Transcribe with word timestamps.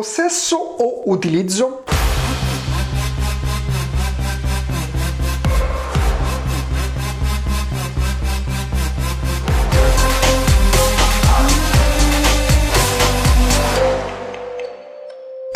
Possesso 0.00 0.56
o 0.56 1.12
utilizzo? 1.12 1.84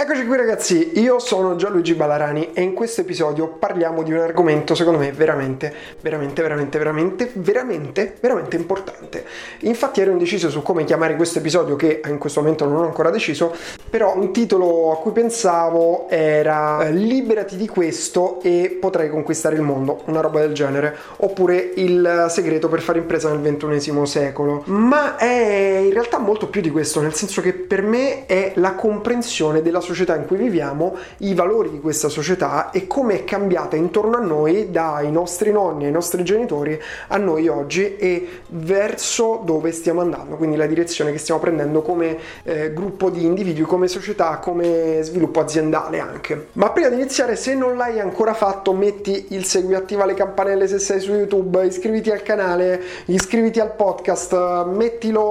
Eccoci 0.04 0.27
qui 0.27 0.36
ragazzi, 0.36 1.00
io 1.00 1.18
sono 1.18 1.57
Gianluigi 1.57 1.95
Balarani 1.95 2.50
e 2.52 2.61
in 2.61 2.75
questo 2.75 3.00
episodio 3.00 3.48
parliamo 3.48 4.02
di 4.02 4.12
un 4.12 4.19
argomento 4.19 4.75
secondo 4.75 4.98
me 4.98 5.11
veramente, 5.12 5.73
veramente, 6.02 6.43
veramente, 6.43 6.77
veramente, 6.77 7.30
veramente, 7.32 8.14
veramente 8.20 8.56
importante. 8.56 9.25
Infatti 9.61 10.02
ero 10.02 10.11
indeciso 10.11 10.51
su 10.51 10.61
come 10.61 10.84
chiamare 10.84 11.16
questo 11.16 11.38
episodio 11.38 11.75
che 11.77 12.02
in 12.05 12.19
questo 12.19 12.43
momento 12.43 12.66
non 12.66 12.82
ho 12.82 12.84
ancora 12.84 13.09
deciso, 13.09 13.55
però 13.88 14.14
un 14.14 14.30
titolo 14.30 14.93
a 14.93 14.98
cui 14.98 15.12
pensavo 15.12 16.07
era 16.11 16.86
eh, 16.86 16.92
Liberati 16.92 17.56
di 17.56 17.66
questo 17.66 18.42
e 18.42 18.77
potrai 18.78 19.09
conquistare 19.09 19.55
il 19.55 19.62
mondo, 19.62 20.02
una 20.05 20.20
roba 20.20 20.41
del 20.41 20.52
genere, 20.52 20.95
oppure 21.16 21.73
Il 21.77 22.27
segreto 22.28 22.69
per 22.69 22.83
fare 22.83 22.98
impresa 22.98 23.30
nel 23.30 23.41
ventunesimo 23.41 24.05
secolo. 24.05 24.64
Ma 24.66 25.16
è 25.16 25.80
in 25.83 25.92
realtà 25.95 26.19
molto 26.19 26.48
più 26.48 26.61
di 26.61 26.70
questo, 26.70 27.00
nel 27.00 27.14
senso 27.14 27.41
che 27.41 27.55
per 27.55 27.80
me 27.80 28.27
è 28.27 28.52
la 28.56 28.75
comprensione 28.75 29.62
della 29.62 29.80
società 29.80 29.92
società 29.95 30.16
in 30.16 30.27
cui 30.27 30.37
viviamo, 30.37 30.97
i 31.19 31.34
valori 31.34 31.71
di 31.71 31.80
questa 31.80 32.09
società 32.09 32.71
e 32.71 32.87
come 32.87 33.15
è 33.15 33.25
cambiata 33.25 33.77
intorno 33.77 34.17
a 34.17 34.20
noi 34.20 34.70
dai 34.70 35.11
nostri 35.11 35.53
nonni 35.53 35.87
ai 35.87 35.93
nostri 35.93 36.25
genitori 36.25 36.80
a 37.09 37.17
noi 37.17 37.48
oggi 37.48 37.97
e 37.97 38.43
verso 38.48 39.41
dove 39.45 39.73
stiamo 39.73 40.01
andando, 40.01 40.37
quindi 40.37 40.57
la 40.57 40.67
direzione 40.67 41.12
che 41.12 41.19
stiamo 41.19 41.41
prendendo 41.41 41.80
come 41.83 42.19
eh, 42.43 42.73
gruppo 42.73 43.09
di 43.11 43.25
individui, 43.25 43.65
come 43.65 43.89
società, 43.89 44.39
come 44.39 45.01
sviluppo 45.03 45.41
aziendale 45.41 46.01
anche. 46.01 46.48
Ma 46.53 46.70
prima 46.70 46.89
di 46.89 46.97
iniziare, 46.97 47.37
se 47.37 47.55
non 47.55 47.77
l'hai 47.77 48.01
ancora 48.01 48.34
fatto, 48.34 48.73
metti 48.73 49.27
il 49.31 49.45
segui, 49.45 49.75
attiva 49.75 50.05
le 50.05 50.14
campanelle 50.14 50.67
se 50.67 50.79
sei 50.79 51.01
su 51.01 51.12
YouTube, 51.12 51.64
iscriviti 51.64 52.11
al 52.11 52.23
canale, 52.23 52.81
iscriviti 53.06 53.61
al 53.61 53.75
podcast, 53.75 54.64
mettilo 54.67 55.23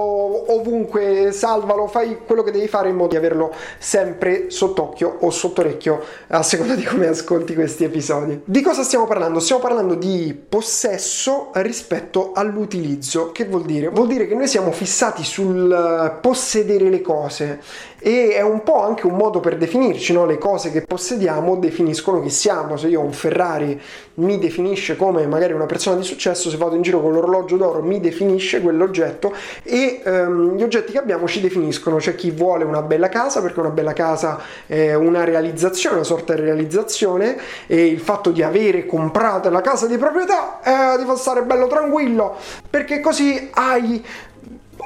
ovunque, 0.54 1.32
salvalo, 1.32 1.88
fai 1.88 2.20
quello 2.26 2.44
che 2.44 2.52
devi 2.52 2.68
fare 2.68 2.90
in 2.90 2.96
modo 2.96 3.10
di 3.10 3.18
averlo 3.18 3.52
sempre 3.78 4.50
sott'occhio 4.54 5.18
o 5.22 5.30
sott'orecchio 5.30 6.02
a 6.28 6.44
seconda 6.44 6.76
di 6.76 6.84
come 6.84 7.08
ascolti 7.08 7.54
questi 7.54 7.84
episodi. 7.84 8.42
Di 8.46 8.62
cosa 8.62 8.84
stiamo 8.84 9.06
parlando? 9.06 9.40
Stiamo 9.40 9.62
parlando 9.62 9.96
di 9.96 10.34
possesso 10.48 11.50
rispetto 11.54 12.32
all'utilizzo. 12.34 13.32
Che 13.32 13.46
vuol 13.46 13.64
dire? 13.66 13.90
Vuol 13.90 14.08
dire 14.08 14.28
che 14.28 14.36
noi 14.36 14.48
siamo 14.48 14.72
fissati 14.72 15.24
sul 15.24 16.20
possedere 16.22 16.90
le 16.90 17.02
cose 17.02 17.62
e 18.06 18.34
è 18.34 18.42
un 18.42 18.64
po' 18.64 18.84
anche 18.84 19.08
un 19.08 19.16
modo 19.16 19.40
per 19.40 19.56
definirci, 19.56 20.12
no? 20.12 20.26
le 20.26 20.38
cose 20.38 20.72
che 20.72 20.82
possediamo 20.82 21.56
definiscono 21.56 22.22
chi 22.22 22.30
siamo, 22.30 22.76
se 22.76 22.90
io 22.90 23.00
ho 23.00 23.06
un 23.06 23.14
Ferrari 23.14 23.80
mi 24.16 24.38
definisce 24.38 24.98
come 24.98 25.26
magari 25.26 25.54
una 25.54 25.66
persona 25.66 25.96
di 25.96 26.04
successo, 26.04 26.50
se 26.50 26.58
vado 26.58 26.76
in 26.76 26.82
giro 26.82 27.02
con 27.02 27.14
l'orologio 27.14 27.56
d'oro 27.56 27.82
mi 27.82 28.02
definisce 28.02 28.62
quell'oggetto. 28.62 29.34
E 29.64 30.02
um, 30.04 30.56
gli 30.58 30.64
oggetti 30.64 30.92
che 30.92 30.98
abbiamo 30.98 31.28
ci 31.28 31.40
definiscono, 31.40 31.96
c'è 31.96 32.14
chi 32.14 32.30
vuole 32.30 32.66
una 32.66 32.82
bella 32.82 33.08
casa 33.08 33.42
perché 33.42 33.62
una 33.62 33.70
bella 33.70 33.94
casa 33.94 34.40
è 34.68 34.94
una 34.94 35.24
realizzazione, 35.24 35.96
una 35.96 36.04
sorta 36.04 36.36
di 36.36 36.42
realizzazione. 36.42 37.38
E 37.68 37.86
il 37.86 38.02
fatto 38.02 38.32
di 38.32 38.44
avere 38.44 38.86
comprato 38.86 39.50
la 39.50 39.62
casa 39.62 39.88
di 39.88 39.98
proprietà 39.98 40.60
eh, 40.62 40.98
ti 40.98 41.06
fa 41.06 41.16
stare 41.16 41.44
bello 41.44 41.68
tranquillo. 41.68 42.36
Perché 42.70 43.00
così 43.00 43.50
hai 43.54 44.04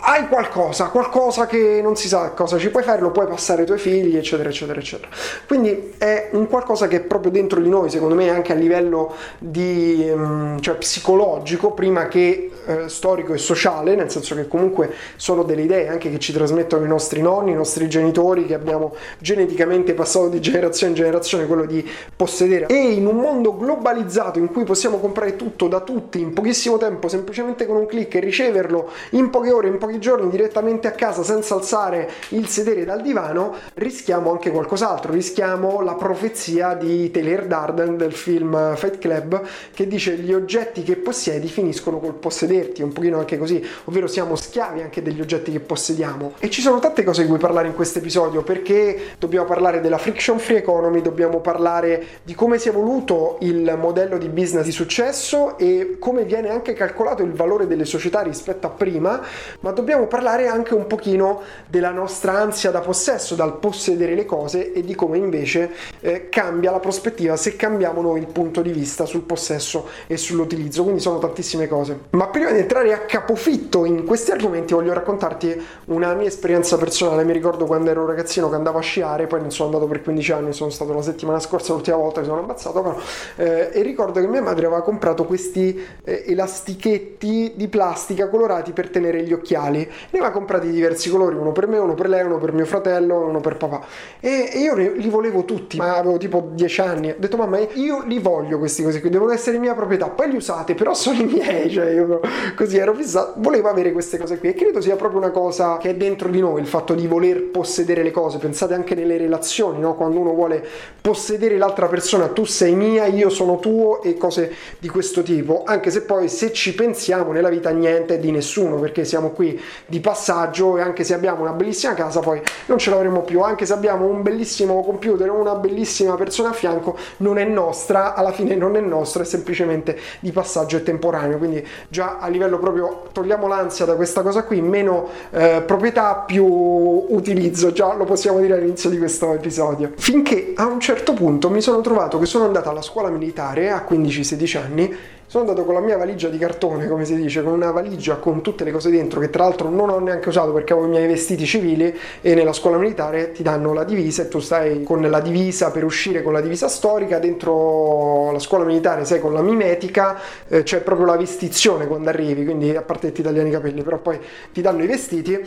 hai 0.01 0.27
qualcosa, 0.27 0.89
qualcosa 0.89 1.45
che 1.45 1.79
non 1.81 1.95
si 1.95 2.07
sa 2.07 2.31
cosa 2.31 2.57
ci 2.57 2.69
puoi 2.69 2.83
fare, 2.83 3.01
lo 3.01 3.11
puoi 3.11 3.27
passare 3.27 3.61
ai 3.61 3.65
tuoi 3.65 3.79
figli, 3.79 4.17
eccetera, 4.17 4.49
eccetera, 4.49 4.79
eccetera. 4.79 5.09
Quindi 5.47 5.93
è 5.97 6.29
un 6.33 6.47
qualcosa 6.47 6.87
che 6.87 6.97
è 6.97 7.01
proprio 7.01 7.31
dentro 7.31 7.59
di 7.61 7.69
noi, 7.69 7.89
secondo 7.89 8.15
me, 8.15 8.29
anche 8.29 8.51
a 8.51 8.55
livello 8.55 9.13
di, 9.37 10.09
um, 10.13 10.59
cioè, 10.59 10.75
psicologico, 10.75 11.71
prima 11.71 12.07
che 12.07 12.51
eh, 12.65 12.89
storico 12.89 13.33
e 13.33 13.37
sociale, 13.37 13.95
nel 13.95 14.11
senso 14.11 14.35
che 14.35 14.47
comunque 14.47 14.93
sono 15.15 15.43
delle 15.43 15.61
idee 15.61 15.87
anche 15.87 16.11
che 16.11 16.19
ci 16.19 16.33
trasmettono 16.33 16.83
i 16.83 16.87
nostri 16.87 17.21
nonni, 17.21 17.51
i 17.51 17.55
nostri 17.55 17.87
genitori, 17.87 18.45
che 18.45 18.53
abbiamo 18.53 18.95
geneticamente 19.19 19.93
passato 19.93 20.27
di 20.27 20.39
generazione 20.39 20.91
in 20.91 20.97
generazione, 20.97 21.45
quello 21.45 21.65
di 21.65 21.87
possedere. 22.15 22.67
E 22.67 22.91
in 22.93 23.05
un 23.05 23.17
mondo 23.17 23.55
globalizzato 23.55 24.39
in 24.39 24.51
cui 24.51 24.63
possiamo 24.63 24.97
comprare 24.97 25.35
tutto 25.35 25.67
da 25.67 25.79
tutti 25.79 26.19
in 26.19 26.33
pochissimo 26.33 26.77
tempo, 26.77 27.07
semplicemente 27.07 27.65
con 27.65 27.77
un 27.77 27.85
clic 27.85 28.13
e 28.15 28.19
riceverlo 28.19 28.89
in 29.11 29.29
poche 29.29 29.51
ore, 29.51 29.67
in 29.67 29.77
pochi 29.77 29.86
pochi 29.87 29.99
giorni 29.99 30.29
direttamente 30.29 30.87
a 30.87 30.91
casa 30.91 31.23
senza 31.23 31.55
alzare 31.55 32.09
il 32.29 32.47
sedere 32.47 32.83
dal 32.83 33.01
divano, 33.01 33.55
rischiamo 33.75 34.31
anche 34.31 34.51
qualcos'altro, 34.51 35.13
rischiamo 35.13 35.81
la 35.81 35.93
profezia 35.93 36.73
di 36.73 37.09
Taylor 37.09 37.45
Darden 37.45 37.95
del 37.95 38.11
film 38.11 38.75
Fight 38.75 38.97
Club 38.97 39.41
che 39.73 39.87
dice 39.87 40.15
gli 40.15 40.33
oggetti 40.33 40.83
che 40.83 40.97
possiedi 40.97 41.47
finiscono 41.47 41.99
col 41.99 42.15
possederti, 42.15 42.81
un 42.81 42.91
pochino 42.91 43.17
anche 43.19 43.37
così, 43.37 43.65
ovvero 43.85 44.07
siamo 44.07 44.35
schiavi 44.35 44.81
anche 44.81 45.01
degli 45.01 45.21
oggetti 45.21 45.53
che 45.53 45.61
possediamo. 45.61 46.33
E 46.39 46.49
ci 46.49 46.59
sono 46.59 46.79
tante 46.79 47.03
cose 47.03 47.21
di 47.21 47.29
cui 47.29 47.37
parlare 47.37 47.67
in 47.67 47.73
questo 47.73 47.99
episodio 47.99 48.43
perché 48.43 49.15
dobbiamo 49.17 49.45
parlare 49.45 49.79
della 49.79 49.97
friction 49.97 50.37
free 50.37 50.57
economy, 50.57 51.01
dobbiamo 51.01 51.39
parlare 51.39 52.05
di 52.23 52.35
come 52.35 52.57
si 52.57 52.67
è 52.67 52.71
evoluto 52.71 53.37
il 53.41 53.73
modello 53.79 54.17
di 54.17 54.27
business 54.27 54.65
di 54.65 54.71
successo 54.71 55.57
e 55.57 55.95
come 55.97 56.25
viene 56.25 56.49
anche 56.49 56.73
calcolato 56.73 57.23
il 57.23 57.31
valore 57.31 57.67
delle 57.67 57.85
società 57.85 58.19
rispetto 58.21 58.67
a 58.67 58.71
prima, 58.71 59.21
ma 59.61 59.75
dobbiamo 59.77 60.07
parlare 60.07 60.47
anche 60.47 60.73
un 60.73 60.87
pochino 60.87 61.41
della 61.67 61.91
nostra 61.91 62.33
ansia 62.33 62.71
da 62.71 62.79
possesso, 62.79 63.35
dal 63.35 63.59
possedere 63.59 64.15
le 64.15 64.25
cose 64.25 64.73
e 64.73 64.81
di 64.81 64.95
come 64.95 65.17
invece 65.17 65.69
eh, 65.99 66.29
cambia 66.29 66.71
la 66.71 66.79
prospettiva 66.79 67.35
se 67.35 67.55
cambiamo 67.55 68.01
noi 68.01 68.19
il 68.19 68.25
punto 68.25 68.63
di 68.63 68.71
vista 68.71 69.05
sul 69.05 69.21
possesso 69.21 69.87
e 70.07 70.17
sull'utilizzo. 70.17 70.81
Quindi 70.81 70.99
sono 70.99 71.19
tantissime 71.19 71.67
cose. 71.67 71.99
Ma 72.11 72.27
prima 72.27 72.51
di 72.51 72.57
entrare 72.57 72.91
a 72.91 72.99
capofitto 73.01 73.85
in 73.85 74.03
questi 74.03 74.31
argomenti 74.31 74.73
voglio 74.73 74.93
raccontarti 74.93 75.61
una 75.85 76.13
mia 76.15 76.27
esperienza 76.27 76.77
personale. 76.77 77.23
Mi 77.23 77.33
ricordo 77.33 77.65
quando 77.65 77.91
ero 77.91 78.05
ragazzino 78.07 78.49
che 78.49 78.55
andavo 78.55 78.79
a 78.79 78.81
sciare, 78.81 79.27
poi 79.27 79.41
non 79.41 79.51
sono 79.51 79.69
andato 79.69 79.85
per 79.85 80.01
15 80.01 80.31
anni, 80.31 80.53
sono 80.53 80.71
stato 80.71 80.91
la 80.91 81.03
settimana 81.03 81.39
scorsa 81.39 81.73
l'ultima 81.73 81.97
volta 81.97 82.21
che 82.21 82.25
sono 82.25 82.39
ammazzato, 82.39 82.81
però, 82.81 82.97
eh, 83.35 83.69
e 83.71 83.81
ricordo 83.83 84.19
che 84.19 84.27
mia 84.27 84.41
madre 84.41 84.65
aveva 84.65 84.81
comprato 84.81 85.25
questi 85.25 85.79
eh, 86.03 86.23
elastichetti 86.27 87.53
di 87.55 87.67
plastica 87.67 88.27
colorati 88.27 88.71
per 88.71 88.89
tenere 88.89 89.21
gli 89.21 89.33
occhiali 89.33 89.65
uguali. 89.67 89.79
Ne 90.09 90.19
aveva 90.19 90.31
comprati 90.31 90.69
diversi 90.69 91.09
colori, 91.09 91.35
uno 91.35 91.51
per 91.51 91.67
me, 91.67 91.77
uno 91.77 91.93
per 91.93 92.09
lei, 92.09 92.23
uno 92.23 92.37
per 92.37 92.53
mio 92.53 92.65
fratello, 92.65 93.27
uno 93.27 93.39
per 93.41 93.57
papà. 93.57 93.85
E, 94.19 94.49
e 94.53 94.59
io 94.59 94.75
li 94.75 95.09
volevo 95.09 95.45
tutti, 95.45 95.77
ma 95.77 95.97
avevo 95.97 96.17
tipo 96.17 96.49
10 96.53 96.81
anni. 96.81 97.09
Ho 97.11 97.15
detto, 97.17 97.37
mamma, 97.37 97.59
io 97.73 98.03
li 98.05 98.19
voglio 98.19 98.57
questi 98.57 98.83
cose 98.83 98.99
qui, 99.01 99.09
devono 99.09 99.31
essere 99.31 99.57
mia 99.57 99.73
proprietà. 99.73 100.07
Poi 100.09 100.29
li 100.29 100.37
usate, 100.37 100.73
però 100.73 100.93
sono 100.93 101.19
i 101.19 101.25
miei. 101.25 101.69
Cioè, 101.77 101.91
io 101.91 102.21
così 102.55 102.77
ero 102.77 102.93
fissato, 102.93 103.33
volevo 103.37 103.67
avere 103.67 103.91
queste 103.91 104.17
cose 104.17 104.39
qui. 104.39 104.49
E 104.49 104.53
credo 104.53 104.81
sia 104.81 104.95
proprio 104.95 105.19
una 105.19 105.31
cosa 105.31 105.77
che 105.77 105.89
è 105.89 105.95
dentro 105.95 106.29
di 106.29 106.39
noi, 106.39 106.61
il 106.61 106.67
fatto 106.67 106.95
di 106.95 107.05
voler 107.05 107.43
possedere 107.43 108.01
le 108.01 108.11
cose. 108.11 108.37
Pensate 108.37 108.73
anche 108.73 108.95
nelle 108.95 109.17
relazioni, 109.17 109.79
no? 109.79 109.93
Quando 109.95 110.19
uno 110.19 110.33
vuole 110.33 110.65
possedere 110.99 111.57
l'altra 111.57 111.87
persona, 111.87 112.27
tu 112.27 112.45
sei 112.45 112.73
mia, 112.73 113.05
io 113.05 113.29
sono 113.29 113.59
tuo 113.59 114.01
e 114.01 114.15
cose 114.17 114.53
di 114.79 114.87
questo 114.87 115.21
tipo. 115.21 115.63
Anche 115.65 115.91
se 115.91 116.01
poi, 116.01 116.29
se 116.29 116.51
ci 116.51 116.73
pensiamo 116.73 117.31
nella 117.31 117.49
vita, 117.49 117.69
niente 117.69 118.15
è 118.15 118.19
di 118.19 118.31
nessuno, 118.31 118.79
perché 118.79 119.05
siamo 119.05 119.29
qui 119.29 119.56
di 119.85 119.99
passaggio 119.99 120.77
e 120.77 120.81
anche 120.81 121.03
se 121.03 121.13
abbiamo 121.13 121.41
una 121.41 121.51
bellissima 121.51 121.93
casa 121.93 122.19
poi 122.19 122.41
non 122.67 122.77
ce 122.77 122.89
l'avremo 122.89 123.21
più, 123.21 123.41
anche 123.41 123.65
se 123.65 123.73
abbiamo 123.73 124.05
un 124.05 124.21
bellissimo 124.21 124.83
computer 124.83 125.29
una 125.29 125.55
bellissima 125.55 126.15
persona 126.15 126.49
a 126.49 126.53
fianco 126.53 126.97
non 127.17 127.37
è 127.37 127.45
nostra, 127.45 128.13
alla 128.13 128.31
fine 128.31 128.55
non 128.55 128.75
è 128.75 128.81
nostra, 128.81 129.23
è 129.23 129.25
semplicemente 129.25 129.97
di 130.19 130.31
passaggio 130.31 130.77
e 130.77 130.83
temporaneo, 130.83 131.37
quindi 131.37 131.65
già 131.89 132.17
a 132.19 132.27
livello 132.27 132.59
proprio 132.59 133.07
togliamo 133.11 133.47
l'ansia 133.47 133.85
da 133.85 133.95
questa 133.95 134.21
cosa 134.21 134.43
qui, 134.43 134.61
meno 134.61 135.07
eh, 135.31 135.63
proprietà 135.65 136.23
più 136.25 136.45
utilizzo, 136.45 137.71
già 137.71 137.93
lo 137.93 138.05
possiamo 138.05 138.39
dire 138.39 138.55
all'inizio 138.55 138.89
di 138.89 138.97
questo 138.97 139.33
episodio. 139.33 139.91
Finché 139.95 140.53
a 140.55 140.65
un 140.65 140.79
certo 140.79 141.13
punto 141.13 141.49
mi 141.49 141.61
sono 141.61 141.81
trovato 141.81 142.19
che 142.19 142.25
sono 142.25 142.45
andato 142.45 142.69
alla 142.69 142.81
scuola 142.81 143.09
militare 143.09 143.71
a 143.71 143.85
15-16 143.87 144.57
anni 144.57 144.97
sono 145.29 145.43
andato 145.43 145.65
con 145.65 145.73
la 145.73 145.81
mia 145.81 145.97
valigia 145.97 146.29
di 146.29 146.37
cartone, 146.37 146.87
come 146.87 147.03
si 147.03 147.13
dice, 147.13 147.43
con 147.43 147.51
una 147.51 147.71
valigia 147.71 148.15
con 148.15 148.41
tutte 148.41 148.63
le 148.63 148.71
cose 148.71 148.89
dentro, 148.89 149.19
che 149.19 149.29
tra 149.29 149.43
l'altro 149.43 149.69
non 149.69 149.89
ho 149.89 149.99
neanche 149.99 150.29
usato 150.29 150.53
perché 150.53 150.71
avevo 150.71 150.87
i 150.87 150.91
miei 150.91 151.05
vestiti 151.05 151.45
civili 151.45 151.93
e 152.21 152.33
nella 152.33 152.53
scuola 152.53 152.77
militare 152.77 153.33
ti 153.33 153.43
danno 153.43 153.73
la 153.73 153.83
divisa 153.83 154.21
e 154.21 154.29
tu 154.29 154.39
stai 154.39 154.83
con 154.83 155.01
la 155.01 155.19
divisa 155.19 155.69
per 155.71 155.83
uscire 155.83 156.23
con 156.23 156.31
la 156.31 156.39
divisa 156.39 156.69
storica, 156.69 157.19
dentro 157.19 158.31
la 158.31 158.39
scuola 158.39 158.63
militare 158.63 159.03
sei 159.03 159.19
con 159.19 159.33
la 159.33 159.41
mimetica, 159.41 160.17
eh, 160.47 160.63
c'è 160.63 160.79
proprio 160.79 161.05
la 161.07 161.17
vestizione 161.17 161.87
quando 161.87 162.07
arrivi, 162.07 162.45
quindi 162.45 162.73
a 162.73 162.81
parte 162.81 163.07
che 163.07 163.13
ti 163.13 163.21
tagliano 163.21 163.49
i 163.49 163.51
capelli, 163.51 163.83
però 163.83 163.97
poi 163.97 164.17
ti 164.53 164.61
danno 164.61 164.81
i 164.83 164.87
vestiti 164.87 165.45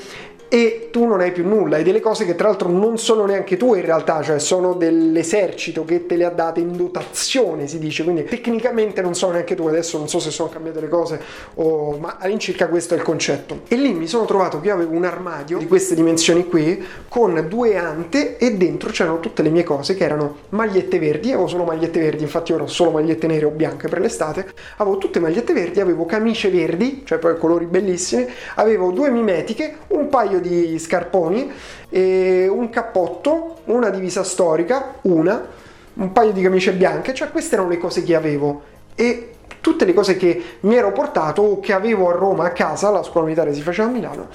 e 0.52 0.88
tu 0.91 1.06
non 1.06 1.20
hai 1.20 1.31
più 1.31 1.47
nulla, 1.47 1.76
hai 1.76 1.85
delle 1.85 2.00
cose 2.00 2.26
che 2.26 2.35
tra 2.35 2.49
l'altro 2.49 2.69
non 2.69 2.99
sono 2.99 3.25
neanche 3.25 3.56
tue 3.56 3.79
in 3.79 3.85
realtà, 3.85 4.20
cioè 4.20 4.41
sono 4.41 4.75
dell'esercito 4.75 5.85
che 5.85 6.06
te 6.06 6.17
le 6.17 6.25
ha 6.25 6.31
date 6.31 6.58
in 6.58 6.76
dotazione, 6.76 7.69
si 7.69 7.79
dice, 7.79 8.02
quindi 8.02 8.25
tecnicamente 8.25 9.00
non 9.00 9.14
sono 9.14 9.35
neanche 9.35 9.55
tue, 9.55 9.70
adesso 9.70 9.97
non 9.97 10.08
so 10.08 10.19
se 10.19 10.32
sono 10.32 10.49
cambiate 10.49 10.81
le 10.81 10.88
cose, 10.88 11.20
o... 11.55 11.97
ma 12.00 12.17
all'incirca 12.19 12.67
questo 12.67 12.94
è 12.94 12.97
il 12.97 13.05
concetto. 13.05 13.61
E 13.69 13.76
lì 13.76 13.93
mi 13.93 14.08
sono 14.08 14.25
trovato 14.25 14.61
che 14.61 14.73
avevo 14.73 14.93
un 14.93 15.05
armadio 15.05 15.58
di 15.58 15.69
queste 15.69 15.94
dimensioni 15.94 16.44
qui 16.49 16.85
con 17.08 17.47
due 17.49 17.76
ante 17.76 18.37
e 18.37 18.56
dentro 18.56 18.91
c'erano 18.91 19.20
tutte 19.20 19.43
le 19.43 19.50
mie 19.50 19.62
cose 19.62 19.94
che 19.94 20.02
erano 20.02 20.38
magliette 20.49 20.99
verdi, 20.99 21.29
avevo 21.29 21.47
solo 21.47 21.62
magliette 21.62 22.00
verdi, 22.00 22.25
infatti 22.25 22.52
ora 22.52 22.64
ho 22.64 22.67
solo 22.67 22.91
magliette 22.91 23.29
nere 23.29 23.44
o 23.44 23.50
bianche 23.50 23.87
per 23.87 24.00
l'estate, 24.00 24.49
avevo 24.79 24.99
tutte 24.99 25.20
magliette 25.20 25.52
verdi, 25.52 25.79
avevo 25.79 26.06
camicie 26.06 26.50
verdi, 26.50 27.02
cioè 27.05 27.19
poi 27.19 27.38
colori 27.38 27.67
bellissimi, 27.67 28.26
avevo 28.56 28.91
due 28.91 29.11
mimetiche, 29.11 29.76
un 29.88 30.08
paio 30.08 30.38
di 30.41 30.79
scarponi, 30.79 31.51
un 31.91 32.69
cappotto, 32.71 33.59
una 33.67 33.91
divisa 33.91 34.25
storica, 34.25 34.95
una, 35.03 35.47
un 35.95 36.13
paio 36.13 36.33
di 36.33 36.43
camicie 36.43 36.73
bianche, 36.73 37.15
cioè 37.15 37.31
queste 37.31 37.55
erano 37.55 37.71
le 37.71 37.79
cose 37.79 38.03
che 38.03 38.15
avevo 38.15 38.63
e 38.95 39.35
tutte 39.61 39.85
le 39.85 39.93
cose 39.93 40.17
che 40.17 40.43
mi 40.61 40.77
ero 40.77 40.93
portato 40.93 41.43
o 41.43 41.61
che 41.61 41.73
avevo 41.73 42.09
a 42.09 42.13
Roma 42.13 42.47
a 42.47 42.51
casa, 42.51 42.91
la 42.91 43.03
scuola 43.03 43.27
militare 43.27 43.53
si 43.55 43.61
faceva 43.61 43.89
a 43.89 43.93
Milano. 43.93 44.29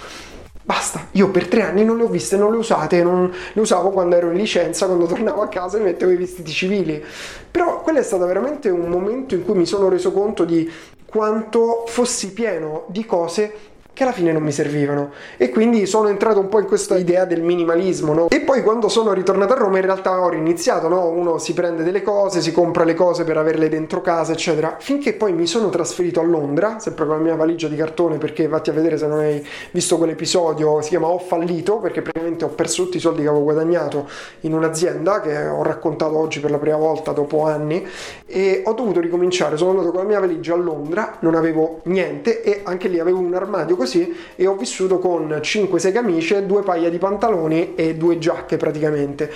Basta, 0.64 1.08
io 1.12 1.30
per 1.30 1.48
tre 1.48 1.62
anni 1.62 1.86
non 1.86 1.98
le 1.98 2.04
ho 2.04 2.08
viste, 2.08 2.38
non 2.38 2.52
le 2.52 2.58
usate, 2.58 3.04
non 3.04 3.32
le 3.54 3.62
usavo 3.62 3.92
quando 3.92 4.16
ero 4.16 4.32
in 4.32 4.38
licenza, 4.38 4.88
quando 4.88 5.06
tornavo 5.06 5.44
a 5.44 5.48
casa 5.48 5.78
e 5.78 5.82
mettevo 5.82 6.12
i 6.12 6.16
vestiti 6.16 6.52
civili. 6.52 7.04
Però 7.52 7.82
quello 7.82 8.00
è 8.00 8.04
stato 8.04 8.26
veramente 8.26 8.70
un 8.70 8.90
momento 8.90 9.36
in 9.36 9.46
cui 9.46 9.54
mi 9.54 9.68
sono 9.68 9.90
reso 9.90 10.12
conto 10.12 10.44
di 10.44 10.68
quanto 11.06 11.84
fossi 11.88 12.34
pieno 12.34 12.86
di 12.88 13.06
cose 13.06 13.54
che 13.96 14.04
alla 14.04 14.12
fine 14.12 14.34
non 14.34 14.44
mi 14.44 14.52
servivano 14.52 15.14
e 15.38 15.50
quindi 15.50 15.86
sono 15.86 16.10
entrato 16.10 16.42
un 16.42 16.50
po' 16.50 16.60
in 16.60 16.66
questa 16.66 16.98
idea 16.98 17.24
del 17.24 17.42
minimalismo 17.42 18.14
no? 18.14 18.30
e 18.30 18.42
poi 18.42 18.62
quando 18.62 18.90
sono 18.90 19.14
ritornato 19.14 19.54
a 19.54 19.56
Roma 19.56 19.78
in 19.78 19.86
realtà 19.86 20.22
ho 20.22 20.34
iniziato 20.34 20.90
no? 20.90 21.08
uno 21.08 21.38
si 21.38 21.54
prende 21.54 21.82
delle 21.82 22.02
cose 22.02 22.42
si 22.42 22.52
compra 22.52 22.84
le 22.84 22.94
cose 22.94 23.24
per 23.24 23.38
averle 23.38 23.70
dentro 23.70 24.02
casa 24.02 24.34
eccetera 24.34 24.76
finché 24.80 25.14
poi 25.14 25.32
mi 25.32 25.48
sono 25.48 25.70
trasferito 25.70 26.20
a 26.20 26.24
Londra 26.24 26.78
sempre 26.80 27.06
con 27.06 27.16
la 27.16 27.24
mia 27.24 27.36
valigia 27.36 27.70
di 27.70 27.78
cartone 27.78 28.18
perché 28.18 28.50
vatti 28.50 28.70
a 28.70 28.74
vedere 28.74 28.98
se 28.98 29.08
non 29.08 29.20
hai 29.20 29.48
visto 29.72 29.98
quell'episodio 29.98 30.82
si 30.82 30.90
chiama 30.90 31.08
ho 31.08 31.18
fallito 31.18 31.78
perché 31.78 32.02
praticamente 32.02 32.44
ho 32.44 32.50
perso 32.50 32.84
tutti 32.84 32.98
i 32.98 33.00
soldi 33.00 33.22
che 33.22 33.30
avevo 33.30 33.44
guadagnato 33.44 34.10
in 34.42 34.54
un'azienda 34.54 35.22
che 35.22 35.48
ho 35.48 35.64
raccontato 35.64 36.18
oggi 36.18 36.42
per 36.42 36.52
la 36.52 36.58
prima 36.58 36.76
volta 36.76 37.14
dopo 37.14 37.46
anni 37.46 37.88
e 38.26 38.62
ho 38.66 38.74
dovuto 38.74 39.00
ricominciare 39.00 39.56
sono 39.56 39.70
andato 39.70 39.92
con 39.92 40.02
la 40.02 40.06
mia 40.06 40.20
valigia 40.20 40.54
a 40.54 40.58
Londra 40.58 41.16
non 41.20 41.36
avevo 41.36 41.80
niente 41.84 42.42
e 42.44 42.60
anche 42.66 42.90
lì 42.90 43.00
avevo 43.00 43.20
un 43.20 43.34
armadio 43.34 43.84
così 43.86 44.14
e 44.36 44.48
ho 44.48 44.56
vissuto 44.56 44.98
con 44.98 45.28
5-6 45.28 45.92
camicie, 45.94 46.46
due 46.46 46.64
paia 46.64 46.90
di 46.90 46.98
pantaloni 46.98 47.76
e 47.76 47.96
due 47.96 48.18
giacche 48.18 48.58
praticamente 48.58 49.32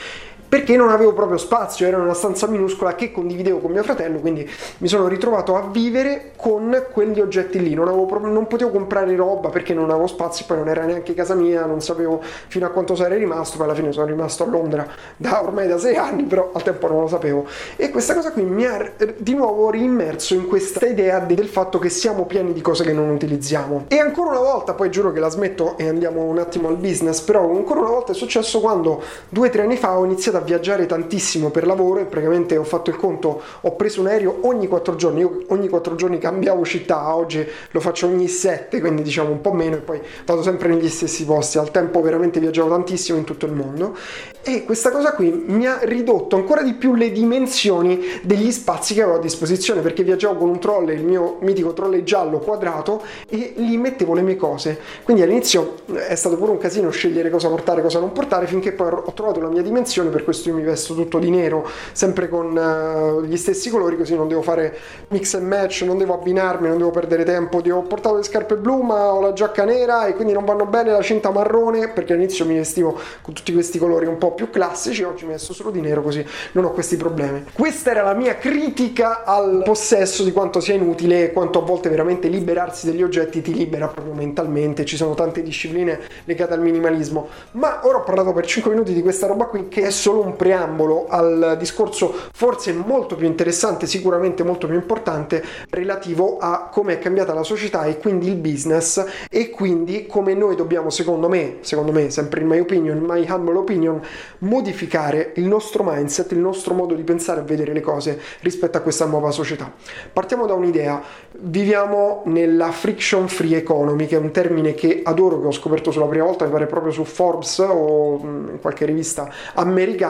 perché 0.49 0.75
non 0.75 0.89
avevo 0.89 1.13
proprio 1.13 1.37
spazio, 1.37 1.85
era 1.85 1.97
una 1.97 2.15
stanza 2.15 2.47
minuscola 2.47 2.95
che 2.95 3.11
condividevo 3.11 3.59
con 3.59 3.71
mio 3.71 3.83
fratello, 3.83 4.19
quindi 4.19 4.49
mi 4.79 4.87
sono 4.87 5.07
ritrovato 5.07 5.55
a 5.55 5.67
vivere 5.71 6.31
con 6.35 6.87
quegli 6.91 7.19
oggetti 7.19 7.61
lì, 7.61 7.75
non, 7.75 7.85
proprio, 8.07 8.31
non 8.31 8.47
potevo 8.47 8.71
comprare 8.71 9.15
roba 9.15 9.49
perché 9.49 9.75
non 9.75 9.91
avevo 9.91 10.07
spazio, 10.07 10.45
poi 10.47 10.57
non 10.57 10.67
era 10.67 10.85
neanche 10.85 11.13
casa 11.13 11.35
mia, 11.35 11.65
non 11.65 11.81
sapevo 11.81 12.19
fino 12.47 12.65
a 12.65 12.69
quanto 12.69 12.95
sarei 12.95 13.19
rimasto, 13.19 13.57
poi 13.57 13.67
alla 13.67 13.75
fine 13.75 13.91
sono 13.91 14.07
rimasto 14.07 14.43
a 14.43 14.47
Londra 14.47 14.87
da 15.15 15.43
ormai 15.43 15.67
da 15.67 15.77
sei 15.77 15.95
anni, 15.95 16.23
però 16.23 16.49
al 16.51 16.63
tempo 16.63 16.87
non 16.87 17.01
lo 17.01 17.07
sapevo. 17.07 17.45
E 17.75 17.91
questa 17.91 18.15
cosa 18.15 18.31
qui 18.31 18.43
mi 18.43 18.65
ha 18.65 18.91
di 19.17 19.35
nuovo 19.35 19.69
riimmerso 19.69 20.33
in 20.33 20.47
questa 20.47 20.87
idea 20.87 21.19
del 21.19 21.47
fatto 21.47 21.77
che 21.77 21.89
siamo 21.89 22.25
pieni 22.25 22.53
di 22.53 22.61
cose 22.61 22.83
che 22.83 22.93
non 22.93 23.09
utilizziamo. 23.09 23.85
E 23.87 23.99
ancora 23.99 24.31
una 24.31 24.39
volta, 24.39 24.73
poi 24.73 24.89
giuro 24.89 25.11
che 25.11 25.19
la 25.19 25.29
smetto 25.29 25.77
e 25.77 25.87
andiamo 25.87 26.23
un 26.23 26.39
attimo 26.39 26.69
al 26.69 26.77
business, 26.77 27.21
però 27.21 27.49
ancora 27.55 27.81
una 27.81 27.89
volta 27.89 28.13
è 28.13 28.15
successo 28.15 28.59
quando 28.59 29.03
due 29.29 29.49
o 29.49 29.51
tre 29.51 29.61
anni 29.61 29.77
fa 29.77 29.97
ho 29.97 30.05
iniziato 30.05 30.37
a 30.37 30.38
viaggiare 30.39 30.85
tantissimo 30.85 31.49
per 31.49 31.65
lavoro 31.65 31.99
e 31.99 32.05
praticamente 32.05 32.57
ho 32.57 32.63
fatto 32.63 32.89
il 32.89 32.95
conto, 32.95 33.41
ho 33.61 33.75
preso 33.75 34.01
un 34.01 34.07
aereo 34.07 34.39
ogni 34.41 34.67
quattro 34.67 34.95
giorni, 34.95 35.21
io 35.21 35.43
ogni 35.47 35.67
quattro 35.69 35.95
giorni 35.95 36.17
cambiavo 36.17 36.63
città, 36.65 37.15
oggi 37.15 37.45
lo 37.71 37.79
faccio 37.79 38.07
ogni 38.07 38.27
sette, 38.27 38.79
quindi 38.79 39.01
diciamo 39.01 39.31
un 39.31 39.41
po' 39.41 39.53
meno 39.53 39.75
e 39.75 39.79
poi 39.79 40.01
vado 40.25 40.41
sempre 40.41 40.69
negli 40.69 40.89
stessi 40.89 41.25
posti, 41.25 41.57
al 41.57 41.71
tempo 41.71 42.01
veramente 42.01 42.39
viaggiavo 42.39 42.69
tantissimo 42.69 43.17
in 43.17 43.23
tutto 43.23 43.45
il 43.45 43.53
mondo. 43.53 43.95
E 44.41 44.63
questa 44.63 44.89
cosa 44.89 45.13
qui 45.13 45.43
mi 45.47 45.67
ha 45.67 45.79
ridotto 45.81 46.35
ancora 46.35 46.61
di 46.61 46.73
più 46.73 46.95
le 46.95 47.11
dimensioni 47.11 47.99
degli 48.23 48.51
spazi 48.51 48.93
che 48.93 49.01
avevo 49.01 49.17
a 49.17 49.21
disposizione 49.21 49.81
perché 49.81 50.03
viaggiavo 50.03 50.35
con 50.35 50.49
un 50.49 50.59
trolley, 50.59 50.95
il 50.95 51.03
mio 51.03 51.37
mitico 51.41 51.73
trolley 51.73 52.03
giallo 52.03 52.39
quadrato 52.39 53.01
e 53.29 53.53
lì 53.57 53.77
mettevo 53.77 54.13
le 54.13 54.21
mie 54.21 54.37
cose, 54.37 54.79
quindi 55.03 55.23
all'inizio 55.23 55.75
è 55.93 56.15
stato 56.15 56.37
pure 56.37 56.51
un 56.51 56.57
casino 56.57 56.89
scegliere 56.89 57.29
cosa 57.29 57.49
portare, 57.49 57.81
cosa 57.81 57.99
non 57.99 58.11
portare 58.11 58.47
finché 58.47 58.71
poi 58.71 58.91
ho 58.91 59.11
trovato 59.13 59.41
la 59.41 59.49
mia 59.49 59.61
dimensione 59.61 60.09
per 60.09 60.23
questo 60.29 60.49
io 60.49 60.55
mi 60.55 60.61
vesto 60.61 60.93
tutto 60.93 61.17
di 61.17 61.31
nero, 61.31 61.67
sempre 61.91 62.29
con 62.29 62.55
uh, 62.55 63.23
gli 63.23 63.35
stessi 63.35 63.69
colori, 63.69 63.97
così 63.97 64.15
non 64.15 64.27
devo 64.27 64.43
fare 64.43 64.77
mix 65.09 65.33
and 65.33 65.47
match, 65.47 65.81
non 65.81 65.97
devo 65.97 66.13
abbinarmi, 66.13 66.67
non 66.67 66.77
devo 66.77 66.91
perdere 66.91 67.23
tempo. 67.23 67.61
Ho 67.69 67.81
portato 67.81 68.15
le 68.15 68.23
scarpe 68.23 68.55
blu, 68.55 68.81
ma 68.81 69.13
ho 69.13 69.21
la 69.21 69.33
giacca 69.33 69.63
nera 69.63 70.05
e 70.05 70.13
quindi 70.13 70.33
non 70.33 70.45
vanno 70.45 70.65
bene 70.65 70.91
la 70.91 71.01
cinta 71.01 71.31
marrone, 71.31 71.89
perché 71.89 72.13
all'inizio 72.13 72.45
mi 72.45 72.55
vestivo 72.55 72.97
con 73.21 73.33
tutti 73.33 73.51
questi 73.53 73.79
colori 73.79 74.05
un 74.05 74.17
po' 74.17 74.33
più 74.33 74.49
classici, 74.49 75.03
oggi 75.03 75.25
mi 75.25 75.31
vesto 75.31 75.53
solo 75.53 75.71
di 75.71 75.81
nero, 75.81 76.01
così 76.01 76.23
non 76.51 76.65
ho 76.65 76.71
questi 76.71 76.95
problemi. 76.95 77.45
Questa 77.51 77.89
era 77.89 78.03
la 78.03 78.13
mia 78.13 78.37
critica 78.37 79.23
al 79.23 79.63
possesso 79.65 80.23
di 80.23 80.31
quanto 80.31 80.59
sia 80.59 80.75
inutile 80.75 81.25
e 81.25 81.33
quanto 81.33 81.59
a 81.59 81.63
volte 81.63 81.89
veramente 81.89 82.27
liberarsi 82.27 82.85
degli 82.85 83.01
oggetti 83.01 83.41
ti 83.41 83.53
libera 83.53 83.87
proprio 83.87 84.13
mentalmente. 84.13 84.85
Ci 84.85 84.95
sono 84.95 85.15
tante 85.15 85.41
discipline 85.41 85.99
legate 86.25 86.53
al 86.53 86.61
minimalismo. 86.61 87.27
Ma 87.51 87.79
ora 87.83 87.97
ho 87.97 88.03
parlato 88.03 88.31
per 88.31 88.45
5 88.45 88.71
minuti 88.71 88.93
di 88.93 89.01
questa 89.01 89.25
roba 89.25 89.45
qui 89.45 89.67
che 89.67 89.83
è 89.83 89.89
solo 89.89 90.18
un 90.21 90.35
preambolo 90.35 91.07
al 91.07 91.55
discorso 91.57 92.13
forse 92.33 92.73
molto 92.73 93.15
più 93.15 93.27
interessante, 93.27 93.87
sicuramente 93.87 94.43
molto 94.43 94.67
più 94.67 94.75
importante, 94.75 95.43
relativo 95.69 96.37
a 96.39 96.69
come 96.71 96.93
è 96.93 96.99
cambiata 96.99 97.33
la 97.33 97.43
società 97.43 97.85
e 97.85 97.97
quindi 97.97 98.27
il 98.27 98.35
business 98.35 99.03
e 99.29 99.49
quindi 99.49 100.05
come 100.05 100.33
noi 100.33 100.55
dobbiamo, 100.55 100.89
secondo 100.89 101.27
me, 101.29 101.57
secondo 101.61 101.91
me, 101.91 102.09
sempre 102.09 102.41
in 102.41 102.47
my 102.47 102.59
opinion, 102.59 102.97
in 102.97 103.05
my 103.05 103.25
humble 103.29 103.57
opinion, 103.57 104.01
modificare 104.39 105.33
il 105.35 105.45
nostro 105.45 105.83
mindset, 105.83 106.31
il 106.31 106.39
nostro 106.39 106.73
modo 106.73 106.93
di 106.93 107.03
pensare 107.03 107.41
e 107.41 107.43
vedere 107.43 107.73
le 107.73 107.81
cose 107.81 108.19
rispetto 108.41 108.77
a 108.77 108.81
questa 108.81 109.05
nuova 109.05 109.31
società. 109.31 109.71
Partiamo 110.11 110.45
da 110.45 110.53
un'idea, 110.53 111.01
viviamo 111.39 112.23
nella 112.25 112.71
friction 112.71 113.27
free 113.27 113.57
economy, 113.57 114.05
che 114.05 114.15
è 114.15 114.19
un 114.19 114.31
termine 114.31 114.73
che 114.73 115.01
adoro, 115.03 115.39
che 115.39 115.47
ho 115.47 115.51
scoperto 115.51 115.91
sulla 115.91 116.05
prima 116.05 116.25
volta, 116.25 116.45
mi 116.45 116.51
pare 116.51 116.65
proprio 116.65 116.91
su 116.91 117.03
Forbes 117.03 117.59
o 117.59 118.19
in 118.21 118.57
qualche 118.61 118.85
rivista 118.85 119.31
americana, 119.55 120.08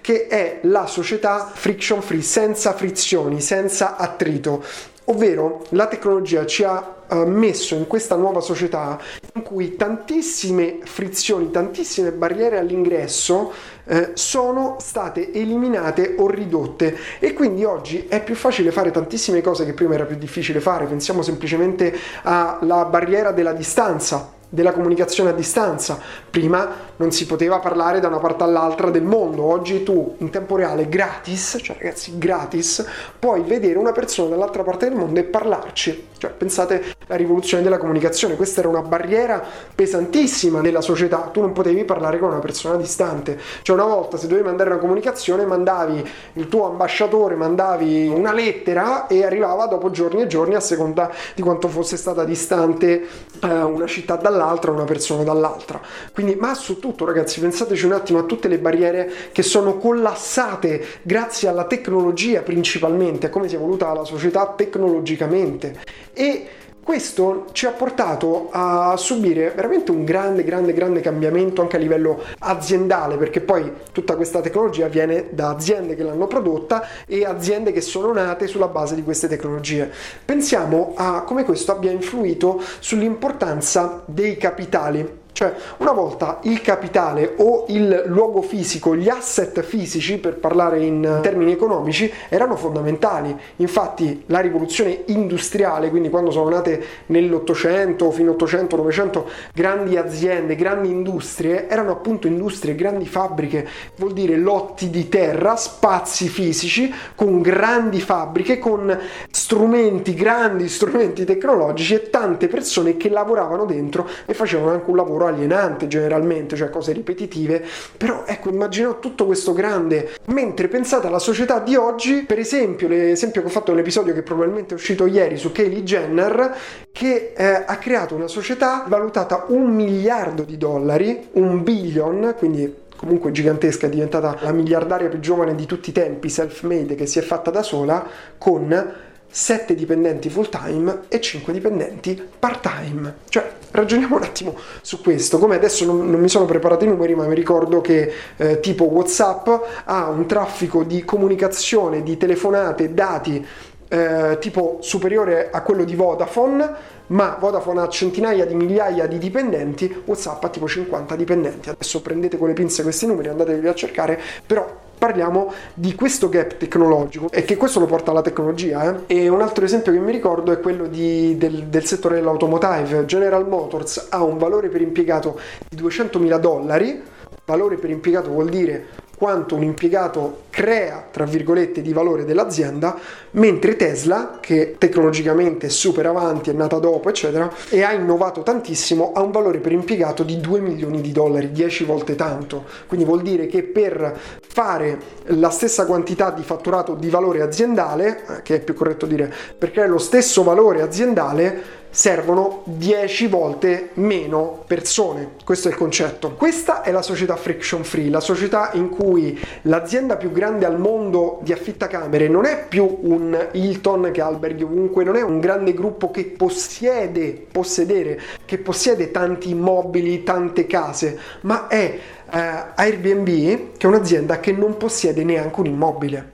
che 0.00 0.26
è 0.26 0.60
la 0.62 0.86
società 0.86 1.50
friction 1.52 2.02
free, 2.02 2.22
senza 2.22 2.72
frizioni, 2.72 3.40
senza 3.40 3.96
attrito. 3.96 4.62
Ovvero 5.04 5.64
la 5.70 5.88
tecnologia 5.88 6.46
ci 6.46 6.62
ha 6.62 7.04
uh, 7.08 7.26
messo 7.26 7.74
in 7.74 7.88
questa 7.88 8.14
nuova 8.14 8.40
società 8.40 8.96
in 9.34 9.42
cui 9.42 9.74
tantissime 9.74 10.78
frizioni, 10.84 11.50
tantissime 11.50 12.12
barriere 12.12 12.58
all'ingresso 12.58 13.52
eh, 13.86 14.10
sono 14.14 14.76
state 14.78 15.32
eliminate 15.32 16.14
o 16.16 16.28
ridotte 16.28 16.96
e 17.18 17.32
quindi 17.32 17.64
oggi 17.64 18.06
è 18.08 18.22
più 18.22 18.36
facile 18.36 18.70
fare 18.70 18.92
tantissime 18.92 19.40
cose 19.40 19.64
che 19.64 19.72
prima 19.72 19.94
era 19.94 20.04
più 20.04 20.16
difficile 20.16 20.60
fare. 20.60 20.86
Pensiamo 20.86 21.22
semplicemente 21.22 21.92
alla 22.22 22.84
barriera 22.84 23.32
della 23.32 23.52
distanza 23.52 24.38
della 24.50 24.72
comunicazione 24.72 25.30
a 25.30 25.32
distanza. 25.32 25.98
Prima 26.28 26.88
non 26.96 27.12
si 27.12 27.24
poteva 27.24 27.60
parlare 27.60 28.00
da 28.00 28.08
una 28.08 28.18
parte 28.18 28.42
all'altra 28.42 28.90
del 28.90 29.04
mondo, 29.04 29.44
oggi 29.44 29.82
tu 29.82 30.16
in 30.18 30.28
tempo 30.28 30.56
reale 30.56 30.88
gratis, 30.88 31.58
cioè 31.62 31.76
ragazzi 31.78 32.18
gratis, 32.18 32.84
puoi 33.18 33.42
vedere 33.42 33.78
una 33.78 33.92
persona 33.92 34.30
dall'altra 34.30 34.62
parte 34.62 34.88
del 34.88 34.98
mondo 34.98 35.18
e 35.20 35.24
parlarci. 35.24 36.08
Cioè 36.18 36.30
pensate 36.32 36.94
alla 37.06 37.16
rivoluzione 37.16 37.62
della 37.62 37.78
comunicazione, 37.78 38.36
questa 38.36 38.60
era 38.60 38.68
una 38.68 38.82
barriera 38.82 39.42
pesantissima 39.74 40.60
nella 40.60 40.82
società, 40.82 41.30
tu 41.32 41.40
non 41.40 41.52
potevi 41.52 41.84
parlare 41.84 42.18
con 42.18 42.30
una 42.30 42.40
persona 42.40 42.76
distante. 42.76 43.38
Cioè 43.62 43.76
una 43.76 43.86
volta 43.86 44.18
se 44.18 44.26
dovevi 44.26 44.46
mandare 44.46 44.70
una 44.70 44.80
comunicazione 44.80 45.46
mandavi 45.46 46.10
il 46.34 46.48
tuo 46.48 46.66
ambasciatore, 46.66 47.36
mandavi 47.36 48.08
una 48.08 48.34
lettera 48.34 49.06
e 49.06 49.24
arrivava 49.24 49.66
dopo 49.66 49.90
giorni 49.90 50.20
e 50.22 50.26
giorni 50.26 50.54
a 50.54 50.60
seconda 50.60 51.10
di 51.34 51.40
quanto 51.40 51.68
fosse 51.68 51.96
stata 51.96 52.24
distante 52.24 53.06
eh, 53.40 53.62
una 53.62 53.86
città 53.86 54.16
dall'altra 54.16 54.39
dall'altra 54.40 54.70
una 54.70 54.84
persona 54.84 55.22
dall'altra. 55.22 55.80
Quindi, 56.12 56.34
ma 56.34 56.54
su 56.54 56.78
tutto, 56.78 57.04
ragazzi, 57.04 57.40
pensateci 57.40 57.86
un 57.86 57.92
attimo 57.92 58.18
a 58.18 58.22
tutte 58.22 58.48
le 58.48 58.58
barriere 58.58 59.10
che 59.32 59.42
sono 59.42 59.76
collassate 59.76 60.84
grazie 61.02 61.48
alla 61.48 61.64
tecnologia 61.64 62.40
principalmente, 62.42 63.26
a 63.26 63.30
come 63.30 63.48
si 63.48 63.54
è 63.54 63.58
evoluta 63.58 63.92
la 63.92 64.04
società 64.04 64.54
tecnologicamente. 64.56 65.78
E 66.12 66.46
questo 66.90 67.46
ci 67.52 67.66
ha 67.66 67.70
portato 67.70 68.48
a 68.50 68.96
subire 68.96 69.52
veramente 69.54 69.92
un 69.92 70.02
grande, 70.02 70.42
grande, 70.42 70.72
grande 70.72 71.00
cambiamento 71.00 71.60
anche 71.60 71.76
a 71.76 71.78
livello 71.78 72.20
aziendale, 72.40 73.16
perché 73.16 73.40
poi 73.40 73.70
tutta 73.92 74.16
questa 74.16 74.40
tecnologia 74.40 74.88
viene 74.88 75.28
da 75.30 75.50
aziende 75.50 75.94
che 75.94 76.02
l'hanno 76.02 76.26
prodotta 76.26 76.84
e 77.06 77.24
aziende 77.24 77.70
che 77.70 77.80
sono 77.80 78.12
nate 78.12 78.48
sulla 78.48 78.66
base 78.66 78.96
di 78.96 79.04
queste 79.04 79.28
tecnologie. 79.28 79.88
Pensiamo 80.24 80.94
a 80.96 81.22
come 81.22 81.44
questo 81.44 81.70
abbia 81.70 81.92
influito 81.92 82.60
sull'importanza 82.80 84.02
dei 84.06 84.36
capitali 84.36 85.19
Cioè, 85.32 85.54
una 85.78 85.92
volta 85.92 86.40
il 86.42 86.60
capitale 86.60 87.34
o 87.38 87.64
il 87.68 88.04
luogo 88.06 88.42
fisico, 88.42 88.94
gli 88.94 89.08
asset 89.08 89.62
fisici, 89.62 90.18
per 90.18 90.36
parlare 90.36 90.82
in 90.84 91.20
termini 91.22 91.52
economici, 91.52 92.12
erano 92.28 92.56
fondamentali. 92.56 93.34
Infatti, 93.56 94.24
la 94.26 94.40
rivoluzione 94.40 95.02
industriale, 95.06 95.90
quindi 95.90 96.10
quando 96.10 96.30
sono 96.30 96.50
nate 96.50 96.82
nell'Ottocento, 97.06 98.10
fino 98.10 98.30
all'Ottocento, 98.30 98.76
Novecento, 98.76 99.28
grandi 99.54 99.96
aziende, 99.96 100.56
grandi 100.56 100.88
industrie, 100.88 101.68
erano 101.68 101.92
appunto 101.92 102.26
industrie, 102.26 102.74
grandi 102.74 103.06
fabbriche, 103.06 103.66
vuol 103.96 104.12
dire 104.12 104.36
lotti 104.36 104.90
di 104.90 105.08
terra, 105.08 105.56
spazi 105.56 106.28
fisici, 106.28 106.92
con 107.14 107.40
grandi 107.40 108.00
fabbriche, 108.00 108.58
con 108.58 108.98
strumenti, 109.30 110.14
grandi 110.14 110.68
strumenti 110.68 111.24
tecnologici 111.24 111.94
e 111.94 112.10
tante 112.10 112.48
persone 112.48 112.96
che 112.96 113.08
lavoravano 113.08 113.64
dentro 113.64 114.08
e 114.26 114.34
facevano 114.34 114.72
anche 114.72 114.90
un 114.90 114.96
lavoro 114.96 115.19
alienante 115.26 115.86
generalmente, 115.86 116.56
cioè 116.56 116.70
cose 116.70 116.92
ripetitive, 116.92 117.64
però 117.96 118.24
ecco 118.26 118.50
immaginate 118.50 118.98
tutto 119.00 119.26
questo 119.26 119.52
grande, 119.52 120.10
mentre 120.26 120.68
pensate 120.68 121.06
alla 121.06 121.18
società 121.18 121.60
di 121.60 121.76
oggi, 121.76 122.24
per 122.24 122.38
esempio 122.38 122.88
l'esempio 122.88 123.40
che 123.40 123.46
ho 123.46 123.50
fatto 123.50 123.70
nell'episodio 123.72 124.14
che 124.14 124.22
probabilmente 124.22 124.74
è 124.74 124.76
uscito 124.76 125.06
ieri 125.06 125.36
su 125.36 125.52
Kylie 125.52 125.82
Jenner, 125.82 126.56
che 126.92 127.32
eh, 127.36 127.64
ha 127.66 127.76
creato 127.76 128.14
una 128.14 128.28
società 128.28 128.84
valutata 128.88 129.46
un 129.48 129.74
miliardo 129.74 130.42
di 130.42 130.56
dollari, 130.56 131.28
un 131.32 131.62
billion, 131.62 132.34
quindi 132.36 132.88
comunque 132.96 133.32
gigantesca, 133.32 133.86
è 133.86 133.90
diventata 133.90 134.36
la 134.40 134.52
miliardaria 134.52 135.08
più 135.08 135.20
giovane 135.20 135.54
di 135.54 135.64
tutti 135.64 135.88
i 135.88 135.92
tempi, 135.92 136.28
self-made, 136.28 136.94
che 136.94 137.06
si 137.06 137.18
è 137.18 137.22
fatta 137.22 137.50
da 137.50 137.62
sola, 137.62 138.06
con 138.36 139.08
7 139.30 139.74
dipendenti 139.74 140.28
full 140.28 140.48
time 140.48 141.02
e 141.08 141.20
5 141.20 141.52
dipendenti 141.52 142.20
part 142.38 142.60
time. 142.60 143.14
Cioè, 143.28 143.48
ragioniamo 143.70 144.16
un 144.16 144.22
attimo 144.22 144.56
su 144.82 145.00
questo. 145.00 145.38
Come 145.38 145.54
adesso 145.54 145.84
non, 145.84 146.10
non 146.10 146.20
mi 146.20 146.28
sono 146.28 146.44
preparato 146.46 146.84
i 146.84 146.88
numeri, 146.88 147.14
ma 147.14 147.26
mi 147.26 147.34
ricordo 147.34 147.80
che 147.80 148.12
eh, 148.36 148.60
tipo 148.60 148.84
WhatsApp 148.84 149.48
ha 149.84 150.08
un 150.08 150.26
traffico 150.26 150.82
di 150.82 151.04
comunicazione, 151.04 152.02
di 152.02 152.16
telefonate, 152.16 152.92
dati 152.92 153.46
eh, 153.88 154.38
tipo 154.40 154.78
superiore 154.80 155.50
a 155.50 155.62
quello 155.62 155.84
di 155.84 155.94
Vodafone, 155.94 156.98
ma 157.08 157.36
Vodafone 157.40 157.80
ha 157.80 157.88
centinaia 157.88 158.46
di 158.46 158.54
migliaia 158.54 159.06
di 159.06 159.18
dipendenti, 159.18 160.02
WhatsApp 160.04 160.44
ha 160.44 160.48
tipo 160.48 160.68
50 160.68 161.16
dipendenti. 161.16 161.68
Adesso 161.70 162.00
prendete 162.00 162.38
con 162.38 162.48
le 162.48 162.54
pinze 162.54 162.82
questi 162.82 163.06
numeri, 163.06 163.28
andatevi 163.28 163.66
a 163.66 163.74
cercare, 163.74 164.20
però 164.46 164.88
parliamo 165.00 165.50
di 165.72 165.94
questo 165.94 166.28
gap 166.28 166.58
tecnologico 166.58 167.30
e 167.30 167.42
che 167.42 167.56
questo 167.56 167.80
lo 167.80 167.86
porta 167.86 168.10
alla 168.10 168.20
tecnologia. 168.20 169.02
Eh? 169.06 169.22
E 169.22 169.28
un 169.28 169.40
altro 169.40 169.64
esempio 169.64 169.92
che 169.92 169.98
mi 169.98 170.12
ricordo 170.12 170.52
è 170.52 170.60
quello 170.60 170.86
di, 170.86 171.38
del, 171.38 171.64
del, 171.64 171.86
settore 171.86 172.16
dell'automotive. 172.16 173.06
General 173.06 173.48
Motors 173.48 174.08
ha 174.10 174.22
un 174.22 174.36
valore 174.36 174.68
per 174.68 174.82
impiegato 174.82 175.40
di 175.68 175.82
200.000 175.82 176.38
dollari. 176.38 177.02
Valore 177.46 177.76
per 177.76 177.88
impiegato 177.88 178.30
vuol 178.30 178.50
dire 178.50 178.86
quanto 179.20 179.54
un 179.54 179.62
impiegato 179.62 180.44
crea, 180.48 181.04
tra 181.10 181.26
virgolette, 181.26 181.82
di 181.82 181.92
valore 181.92 182.24
dell'azienda, 182.24 182.96
mentre 183.32 183.76
Tesla, 183.76 184.38
che 184.40 184.76
tecnologicamente 184.78 185.66
è 185.66 185.68
super 185.68 186.06
avanti, 186.06 186.48
è 186.48 186.54
nata 186.54 186.78
dopo, 186.78 187.10
eccetera, 187.10 187.52
e 187.68 187.82
ha 187.82 187.92
innovato 187.92 188.42
tantissimo, 188.42 189.12
ha 189.12 189.20
un 189.20 189.30
valore 189.30 189.58
per 189.58 189.72
impiegato 189.72 190.22
di 190.22 190.40
2 190.40 190.60
milioni 190.60 191.02
di 191.02 191.12
dollari, 191.12 191.52
10 191.52 191.84
volte 191.84 192.14
tanto. 192.14 192.64
Quindi 192.86 193.04
vuol 193.04 193.20
dire 193.20 193.46
che 193.46 193.62
per 193.62 194.18
fare 194.40 194.98
la 195.24 195.50
stessa 195.50 195.84
quantità 195.84 196.30
di 196.30 196.42
fatturato 196.42 196.94
di 196.94 197.10
valore 197.10 197.42
aziendale, 197.42 198.24
eh, 198.26 198.42
che 198.42 198.54
è 198.54 198.60
più 198.60 198.72
corretto 198.72 199.04
dire, 199.04 199.30
per 199.58 199.70
creare 199.70 199.90
lo 199.90 199.98
stesso 199.98 200.42
valore 200.42 200.80
aziendale, 200.80 201.79
servono 201.90 202.62
10 202.64 203.26
volte 203.26 203.90
meno 203.94 204.62
persone. 204.66 205.32
Questo 205.44 205.68
è 205.68 205.70
il 205.72 205.76
concetto. 205.76 206.34
Questa 206.34 206.82
è 206.82 206.92
la 206.92 207.02
società 207.02 207.36
friction 207.36 207.84
free, 207.84 208.08
la 208.08 208.20
società 208.20 208.70
in 208.74 208.88
cui 208.88 209.38
l'azienda 209.62 210.16
più 210.16 210.30
grande 210.32 210.64
al 210.66 210.78
mondo 210.78 211.40
di 211.42 211.52
affittacamere 211.52 212.28
non 212.28 212.44
è 212.44 212.66
più 212.68 212.98
un 213.02 213.48
Hilton 213.52 214.10
che 214.12 214.20
alberghi 214.20 214.62
ovunque, 214.62 215.04
non 215.04 215.16
è 215.16 215.22
un 215.22 215.40
grande 215.40 215.74
gruppo 215.74 216.10
che 216.10 216.24
possiede, 216.24 217.46
possedere, 217.50 218.20
che 218.44 218.58
possiede 218.58 219.10
tanti 219.10 219.50
immobili, 219.50 220.22
tante 220.22 220.66
case, 220.66 221.18
ma 221.42 221.66
è 221.66 221.98
eh, 222.32 222.64
Airbnb 222.74 223.76
che 223.76 223.86
è 223.86 223.86
un'azienda 223.86 224.40
che 224.40 224.52
non 224.52 224.76
possiede 224.76 225.24
neanche 225.24 225.60
un 225.60 225.66
immobile. 225.66 226.29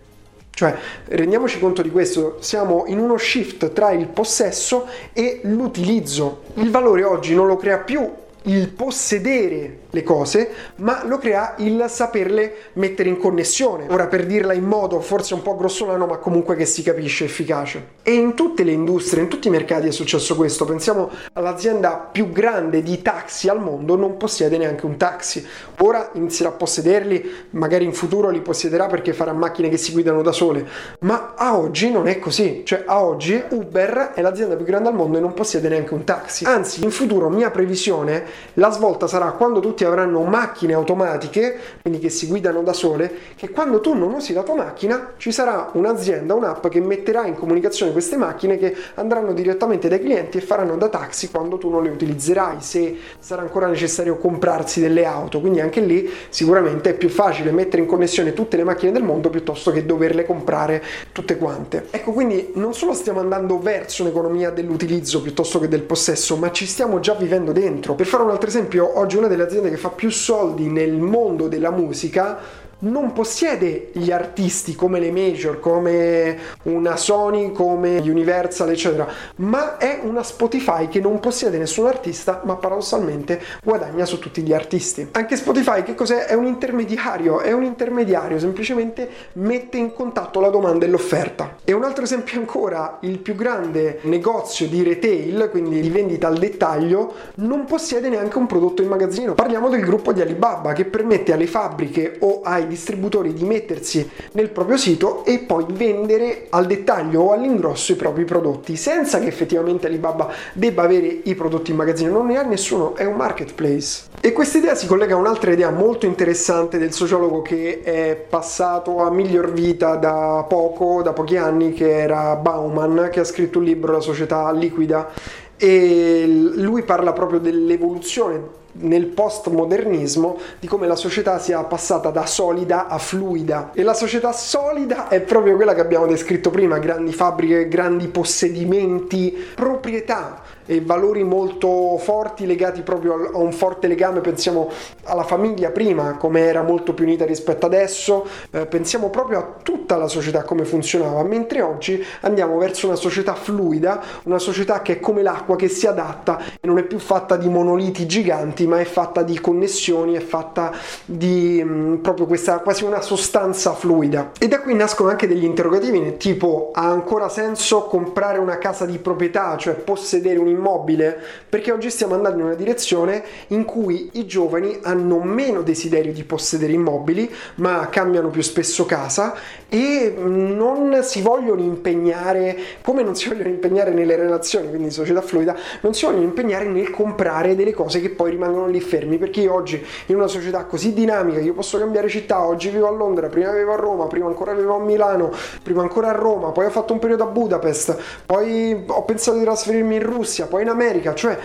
Cioè, 0.57 0.75
rendiamoci 1.09 1.59
conto 1.59 1.83
di 1.83 1.91
questo, 1.91 2.39
siamo 2.41 2.85
in 2.87 2.99
uno 2.99 3.19
shift 3.19 3.75
tra 3.75 3.91
il 3.91 4.07
possesso 4.07 4.87
e 5.13 5.41
l'utilizzo. 5.43 6.45
Il 6.55 6.71
valore 6.71 7.05
oggi 7.05 7.35
non 7.35 7.47
lo 7.47 7.59
crea 7.59 7.81
più 7.81 8.11
il 8.45 8.69
possedere 8.71 9.81
le 9.97 10.03
cose, 10.03 10.51
ma 10.77 11.05
lo 11.05 11.19
crea 11.19 11.55
il 11.59 11.87
saperle 11.89 12.55
mettere 12.75 13.09
in 13.09 13.17
connessione. 13.19 13.87
Ora 13.89 14.07
per 14.07 14.27
dirla 14.27 14.53
in 14.53 14.65
modo 14.65 15.01
forse 15.01 15.35
un 15.35 15.43
po' 15.43 15.57
grossolano, 15.57 16.07
ma 16.07 16.19
comunque 16.19 16.55
che 16.55 16.67
si 16.67 16.83
capisce 16.83 17.25
efficace. 17.25 17.95
E 18.03 18.13
in 18.13 18.35
tutte 18.35 18.63
le 18.63 18.73
industrie, 18.73 19.23
in 19.23 19.29
tutti 19.29 19.49
i 19.49 19.51
mercati 19.51 19.89
è 19.89 19.91
successo 19.91 20.37
questo. 20.37 20.65
Pensiamo 20.65 21.11
all'azienda 21.33 22.09
più 22.13 22.31
grande 22.31 22.83
di 22.83 23.01
taxi 23.01 23.49
al 23.49 23.61
mondo, 23.61 23.97
non 23.97 24.17
possiede 24.17 24.59
neanche 24.59 24.85
un 24.85 24.97
taxi. 24.97 25.47
Ora 25.79 26.11
inizierà 26.13 26.51
a 26.51 26.57
possederli, 26.57 27.49
magari 27.51 27.85
in 27.85 27.95
futuro 27.95 28.29
li 28.29 28.41
possederà 28.41 28.87
perché 28.87 29.13
farà 29.13 29.33
macchine 29.33 29.69
che 29.69 29.79
si 29.79 29.93
guidano 29.93 30.23
da 30.23 30.33
sole, 30.33 30.67
ma 31.01 31.35
a 31.37 31.57
oggi 31.57 31.91
non 31.91 32.07
è 32.07 32.19
così. 32.19 32.63
Cioè 32.65 32.85
a 32.87 33.03
oggi 33.03 33.43
Uber 33.51 34.13
è 34.15 34.21
l'azienda 34.21 34.57
più 34.57 34.67
grande 34.67 34.89
al 34.89 34.95
mondo 34.95 35.17
e 35.17 35.21
non 35.21 35.33
possiede 35.33 35.69
neanche 35.69 35.95
un 35.95 36.05
taxi. 36.05 36.45
Anzi, 36.45 36.85
in 36.85 36.91
futuro 36.91 37.29
mia 37.31 37.51
previsione 37.51 38.25
la 38.55 38.71
svolta 38.71 39.07
sarà 39.07 39.31
quando 39.33 39.61
tutti 39.61 39.85
avranno 39.87 40.23
macchine 40.23 40.75
automatiche, 40.75 41.59
quindi 41.83 42.01
che 42.01 42.09
si 42.09 42.27
guidano 42.27 42.63
da 42.63 42.73
sole, 42.73 43.13
che 43.37 43.51
quando 43.51 43.81
tu 43.81 43.95
non 43.95 44.13
usi 44.13 44.33
la 44.33 44.43
tua 44.43 44.55
macchina 44.55 45.13
ci 45.17 45.33
sarà 45.33 45.71
un'azienda, 45.73 46.35
un'app 46.35 46.67
che 46.69 46.81
metterà 46.81 47.27
in 47.27 47.35
comunicazione 47.35 47.93
queste 47.93 48.17
macchine 48.17 48.57
che 48.59 48.75
andranno 48.95 49.33
direttamente 49.33 49.89
dai 49.89 50.01
clienti 50.01 50.39
e 50.39 50.41
faranno 50.41 50.77
da 50.77 50.89
taxi 50.89 51.31
quando 51.31 51.59
tu 51.59 51.71
non 51.71 51.83
le 51.83 51.91
utilizzerai, 51.91 52.57
se 52.61 52.97
sarà 53.19 53.43
ancora 53.43 53.67
necessario 53.67 54.17
comprarsi 54.19 54.81
delle 54.81 55.05
auto. 55.05 55.41
Quindi 55.41 55.61
anche 55.61 55.81
lì 55.81 56.11
sicuramente 56.29 56.91
è 56.91 56.95
più 56.95 57.09
facile 57.09 57.51
mettere 57.51 57.83
in 57.83 57.89
connessione 57.89 58.33
tutte 58.33 58.57
le 58.57 58.65
macchine 58.65 58.93
del 58.93 59.03
mondo 59.03 59.31
piuttosto 59.31 59.71
che 59.71 59.85
doverle 59.87 60.25
comprare 60.25 60.83
tutte 61.13 61.37
quante. 61.37 61.87
Ecco, 61.91 62.13
quindi 62.13 62.51
non 62.55 62.75
solo 62.75 62.93
stiamo 62.93 63.21
andando 63.21 63.59
verso 63.59 64.03
un'economia 64.03 64.51
dell'utilizzo 64.51 65.23
piuttosto 65.23 65.59
che 65.59 65.69
del 65.69 65.83
possesso, 65.83 66.37
ma 66.37 66.51
ci 66.51 66.67
stiamo 66.67 67.01
già 67.01 67.15
vivendo 67.15 67.53
dentro. 67.53 67.95
Per 67.95 68.07
fare 68.07 68.23
un 68.23 68.31
altro 68.31 68.49
esempio, 68.49 68.99
oggi 68.99 69.17
una 69.17 69.29
delle 69.29 69.43
aziende 69.43 69.71
che 69.71 69.76
fa 69.77 69.91
più 69.91 70.11
soldi 70.11 70.69
nel 70.69 70.99
mondo 70.99 71.49
della 71.49 71.71
musica 71.71 72.39
non 72.87 73.13
possiede 73.13 73.91
gli 73.93 74.11
artisti 74.11 74.75
come 74.75 75.01
le 75.01 75.11
major, 75.11 75.61
come 75.61 76.39
una 76.65 76.97
Sony, 76.97 77.53
come 77.53 77.99
Universal, 77.99 78.71
eccetera, 78.71 79.07
ma 79.37 79.77
è 79.77 80.01
una 80.03 80.23
Spotify 80.23 80.89
che 80.89 81.01
non 81.01 81.21
possiede 81.21 81.59
nessun 81.59 81.87
artista, 81.87 82.43
ma 82.45 82.57
paradossalmente 82.57 83.41
guadagna 83.63 84.05
su 84.05 84.19
tutti 84.19 84.43
gli 84.43 84.53
artisti. 84.53 85.09
Anche 85.13 85.37
Spotify 85.37 85.83
che 85.83 85.95
cos'è? 85.95 86.27
È 86.27 86.35
un 86.35 86.47
intermediario, 86.47 87.41
è 87.41 87.53
un 87.53 87.65
intermediario, 87.65 88.39
semplicemente 88.39 89.09
mette 89.35 89.77
in 89.77 89.93
contatto 89.93 90.41
la 90.41 90.49
domanda 90.49 90.87
e 90.87 90.89
l'offerta. 90.89 91.57
E 91.65 91.73
un 91.73 91.85
altro 91.85 92.05
esempio 92.05 92.39
ancora, 92.39 92.99
il 93.01 93.19
più 93.19 93.35
grande 93.35 94.01
negozio 94.03 94.69
di 94.69 94.83
retail, 94.83 95.49
quindi 95.51 95.81
di 95.81 95.91
vendita 95.91 96.29
al 96.29 96.39
dettaglio, 96.39 97.13
non 97.37 97.65
possiede 97.65 98.09
neanche 98.09 98.39
un 98.39 98.47
prodotto 98.47 98.83
in 98.83 98.89
magazzino. 98.89 99.35
Parliamo 99.35 99.69
del 99.69 99.85
gruppo 99.85 100.13
di 100.13 100.21
Alibaba 100.21 100.73
che 100.73 100.85
permette 100.85 101.33
alle 101.33 101.47
fabbriche 101.47 102.17
o 102.21 102.41
ai 102.43 102.67
distributori 102.77 103.33
di 103.33 103.45
mettersi 103.45 104.09
nel 104.33 104.51
proprio 104.51 104.77
sito 104.77 105.25
e 105.25 105.39
poi 105.39 105.65
vendere 105.71 106.47
al 106.51 106.67
dettaglio 106.67 107.23
o 107.23 107.33
all'ingrosso 107.33 107.93
i 107.93 107.97
propri 107.97 108.25
prodotti 108.25 108.77
senza 108.77 109.19
che 109.19 109.27
effettivamente 109.27 109.87
Alibaba 109.87 110.31
debba 110.53 110.83
avere 110.83 111.21
i 111.25 111.35
prodotti 111.35 111.71
in 111.71 111.79
magazzino, 111.79 112.13
non 112.13 112.27
ne 112.27 112.39
ha 112.39 112.43
nessuno, 112.43 112.95
è 112.95 113.05
un 113.05 113.17
marketplace. 113.17 114.05
E 114.21 114.33
questa 114.33 114.59
idea 114.59 114.75
si 114.75 114.87
collega 114.87 115.15
a 115.15 115.19
un'altra 115.19 115.53
idea 115.53 115.71
molto 115.71 116.07
interessante 116.07 116.79
del 116.79 116.93
sociologo 116.93 117.43
che 117.43 117.81
è 117.83 118.17
passato 118.29 118.99
a 118.99 119.11
miglior 119.11 119.53
vita 119.53 119.97
da 119.97 120.45
poco, 120.47 121.03
da 121.03 121.13
pochi 121.13 121.37
anni, 121.37 121.73
che 121.73 121.99
era 122.01 122.37
Bauman, 122.37 123.09
che 123.11 123.21
ha 123.21 123.25
scritto 123.25 123.59
un 123.59 123.65
libro 123.65 123.93
La 123.93 124.01
società 124.01 124.51
liquida 124.53 125.09
e 125.57 126.25
lui 126.27 126.83
parla 126.83 127.13
proprio 127.13 127.39
dell'evoluzione 127.39 128.65
nel 128.79 129.07
postmodernismo 129.07 130.39
di 130.61 130.67
come 130.67 130.87
la 130.87 130.97
società 130.97 131.39
sia 131.39 131.63
passata 131.65 132.11
da 132.11 132.27
solida 132.27 132.89
a 132.89 132.99
fluida. 132.99 133.71
E 133.73 133.83
la 133.83 133.95
società 133.95 134.33
solida 134.33 135.09
è 135.09 135.21
proprio 135.21 135.57
quella 135.57 135.75
che 135.75 135.81
abbiamo 135.81 136.07
descritto 136.07 136.51
prima, 136.51 136.79
grandi 136.79 137.13
fabbriche, 137.13 137.69
grandi 137.69 138.09
possedimenti, 138.09 139.35
proprietà 139.55 140.43
e 140.67 140.81
valori 140.81 141.23
molto 141.25 141.97
forti 141.99 142.47
legati 142.47 142.83
proprio 142.83 143.31
a 143.33 143.39
un 143.39 143.53
forte 143.53 143.87
legame, 143.87 144.21
pensiamo 144.21 144.71
alla 145.05 145.25
famiglia 145.25 145.71
prima 145.71 146.17
come 146.17 146.41
era 146.41 146.63
molto 146.63 146.93
più 146.93 147.05
unita 147.05 147.25
rispetto 147.25 147.67
adesso, 147.67 148.27
eh, 148.51 148.67
pensiamo 148.67 149.09
proprio 149.11 149.39
a 149.39 149.49
tutta 149.63 149.97
la 149.97 150.09
società 150.09 150.43
come 150.43 150.65
funzionava, 150.65 151.23
mentre 151.23 151.63
oggi 151.63 152.05
andiamo 152.21 152.59
verso 152.59 152.87
una 152.87 152.97
società 152.97 153.35
fluida, 153.35 154.03
una 154.25 154.39
società 154.39 154.83
che 154.83 154.95
è 154.95 155.01
come 155.01 155.23
l'acqua 155.23 155.57
che 155.57 155.69
si 155.69 155.87
adatta 155.87 156.39
e 156.61 156.67
non 156.67 156.79
è 156.79 156.83
più 156.83 156.99
fatta 156.99 157.37
di 157.37 157.49
monoliti 157.49 158.07
giganti 158.07 158.67
ma 158.67 158.81
è 158.81 158.85
fatta 158.85 159.23
di 159.23 159.39
connessioni, 159.41 160.15
è 160.15 160.21
fatta 160.21 160.73
di 161.05 161.63
mh, 161.63 161.71
mm, 161.71 161.95
proprio 161.97 162.27
questa 162.27 162.59
quasi 162.59 162.85
una 162.85 163.01
sostanza 163.01 163.73
fluida. 163.75 164.33
E 164.39 164.49
da 164.49 164.61
qui 164.61 164.75
nascono 164.75 165.11
anche 165.11 165.27
degli 165.27 165.45
interrogativi, 165.45 166.17
tipo 166.17 166.71
ha 166.73 166.89
ancora 166.89 167.29
senso 167.29 167.85
comprare 167.85 168.39
una 168.39 168.59
casa 168.59 168.85
di 168.85 168.99
proprietà, 168.99 169.57
cioè 169.57 169.75
possedere 169.75 170.39
un 170.39 170.49
immobile? 170.57 171.19
Perché 171.49 171.73
oggi 171.73 171.91
stiamo 171.91 172.15
andando 172.15 172.41
in 172.41 172.47
una 172.47 172.55
direzione 172.55 173.23
in 173.49 173.65
cui 173.65 174.11
i 174.15 174.27
giovani 174.27 174.79
hanno 174.83 175.21
meno 175.21 175.63
desiderio 175.63 176.13
di 176.13 176.25
possedere 176.25 176.73
immobili, 176.73 177.33
ma 177.57 177.89
cambiano 177.91 178.31
più 178.31 178.43
spesso 178.43 178.85
casa 178.87 179.35
e 179.69 180.15
non 180.17 181.01
si 181.03 181.23
vogliono 181.23 181.61
impegnare, 181.61 182.57
come 182.83 183.03
non 183.03 183.17
si 183.17 183.29
vogliono 183.29 183.49
impegnare 183.49 183.91
nelle 183.91 184.17
relazioni, 184.17 184.69
quindi 184.69 184.91
società 184.91 185.21
fluida, 185.21 185.57
non 185.81 185.93
si 185.93 186.05
vogliono 186.05 186.25
impegnare 186.25 186.67
nel 186.67 186.91
comprare 186.91 187.57
delle 187.57 187.73
cose 187.73 188.01
che 188.01 188.11
poi 188.11 188.31
rimangono 188.31 188.69
lì 188.69 188.81
fermi, 188.81 189.19
perché 189.19 189.41
io 189.41 189.53
oggi 189.53 189.85
in 190.07 190.17
una 190.17 190.29
società 190.29 190.65
così 190.65 190.93
dinamica, 190.93 191.41
io 191.41 191.53
posso 191.53 191.79
cambiare 191.79 192.09
città, 192.09 192.45
oggi 192.45 192.69
vivo 192.69 192.87
a 192.87 192.91
Londra, 192.91 193.29
prima 193.29 193.51
vivo 193.53 193.73
a 193.73 193.77
Roma, 193.77 194.07
prima 194.07 194.27
ancora 194.27 194.55
vivo 194.55 194.77
a 194.77 194.81
Milano, 194.81 195.33
prima 195.63 195.83
ancora 195.83 196.11
a 196.11 196.13
Roma, 196.13 196.51
poi 196.51 196.67
ho 196.67 196.71
fatto 196.71 196.93
un 196.93 196.99
periodo 196.99 197.25
a 197.25 197.27
Budapest, 197.27 197.97
poi 198.25 198.85
ho 198.87 199.03
pensato 199.03 199.37
di 199.39 199.45
trasferirmi 199.45 199.97
in 199.97 200.03
Russia, 200.03 200.46
poi 200.47 200.63
in 200.63 200.69
America, 200.69 201.15
cioè 201.15 201.39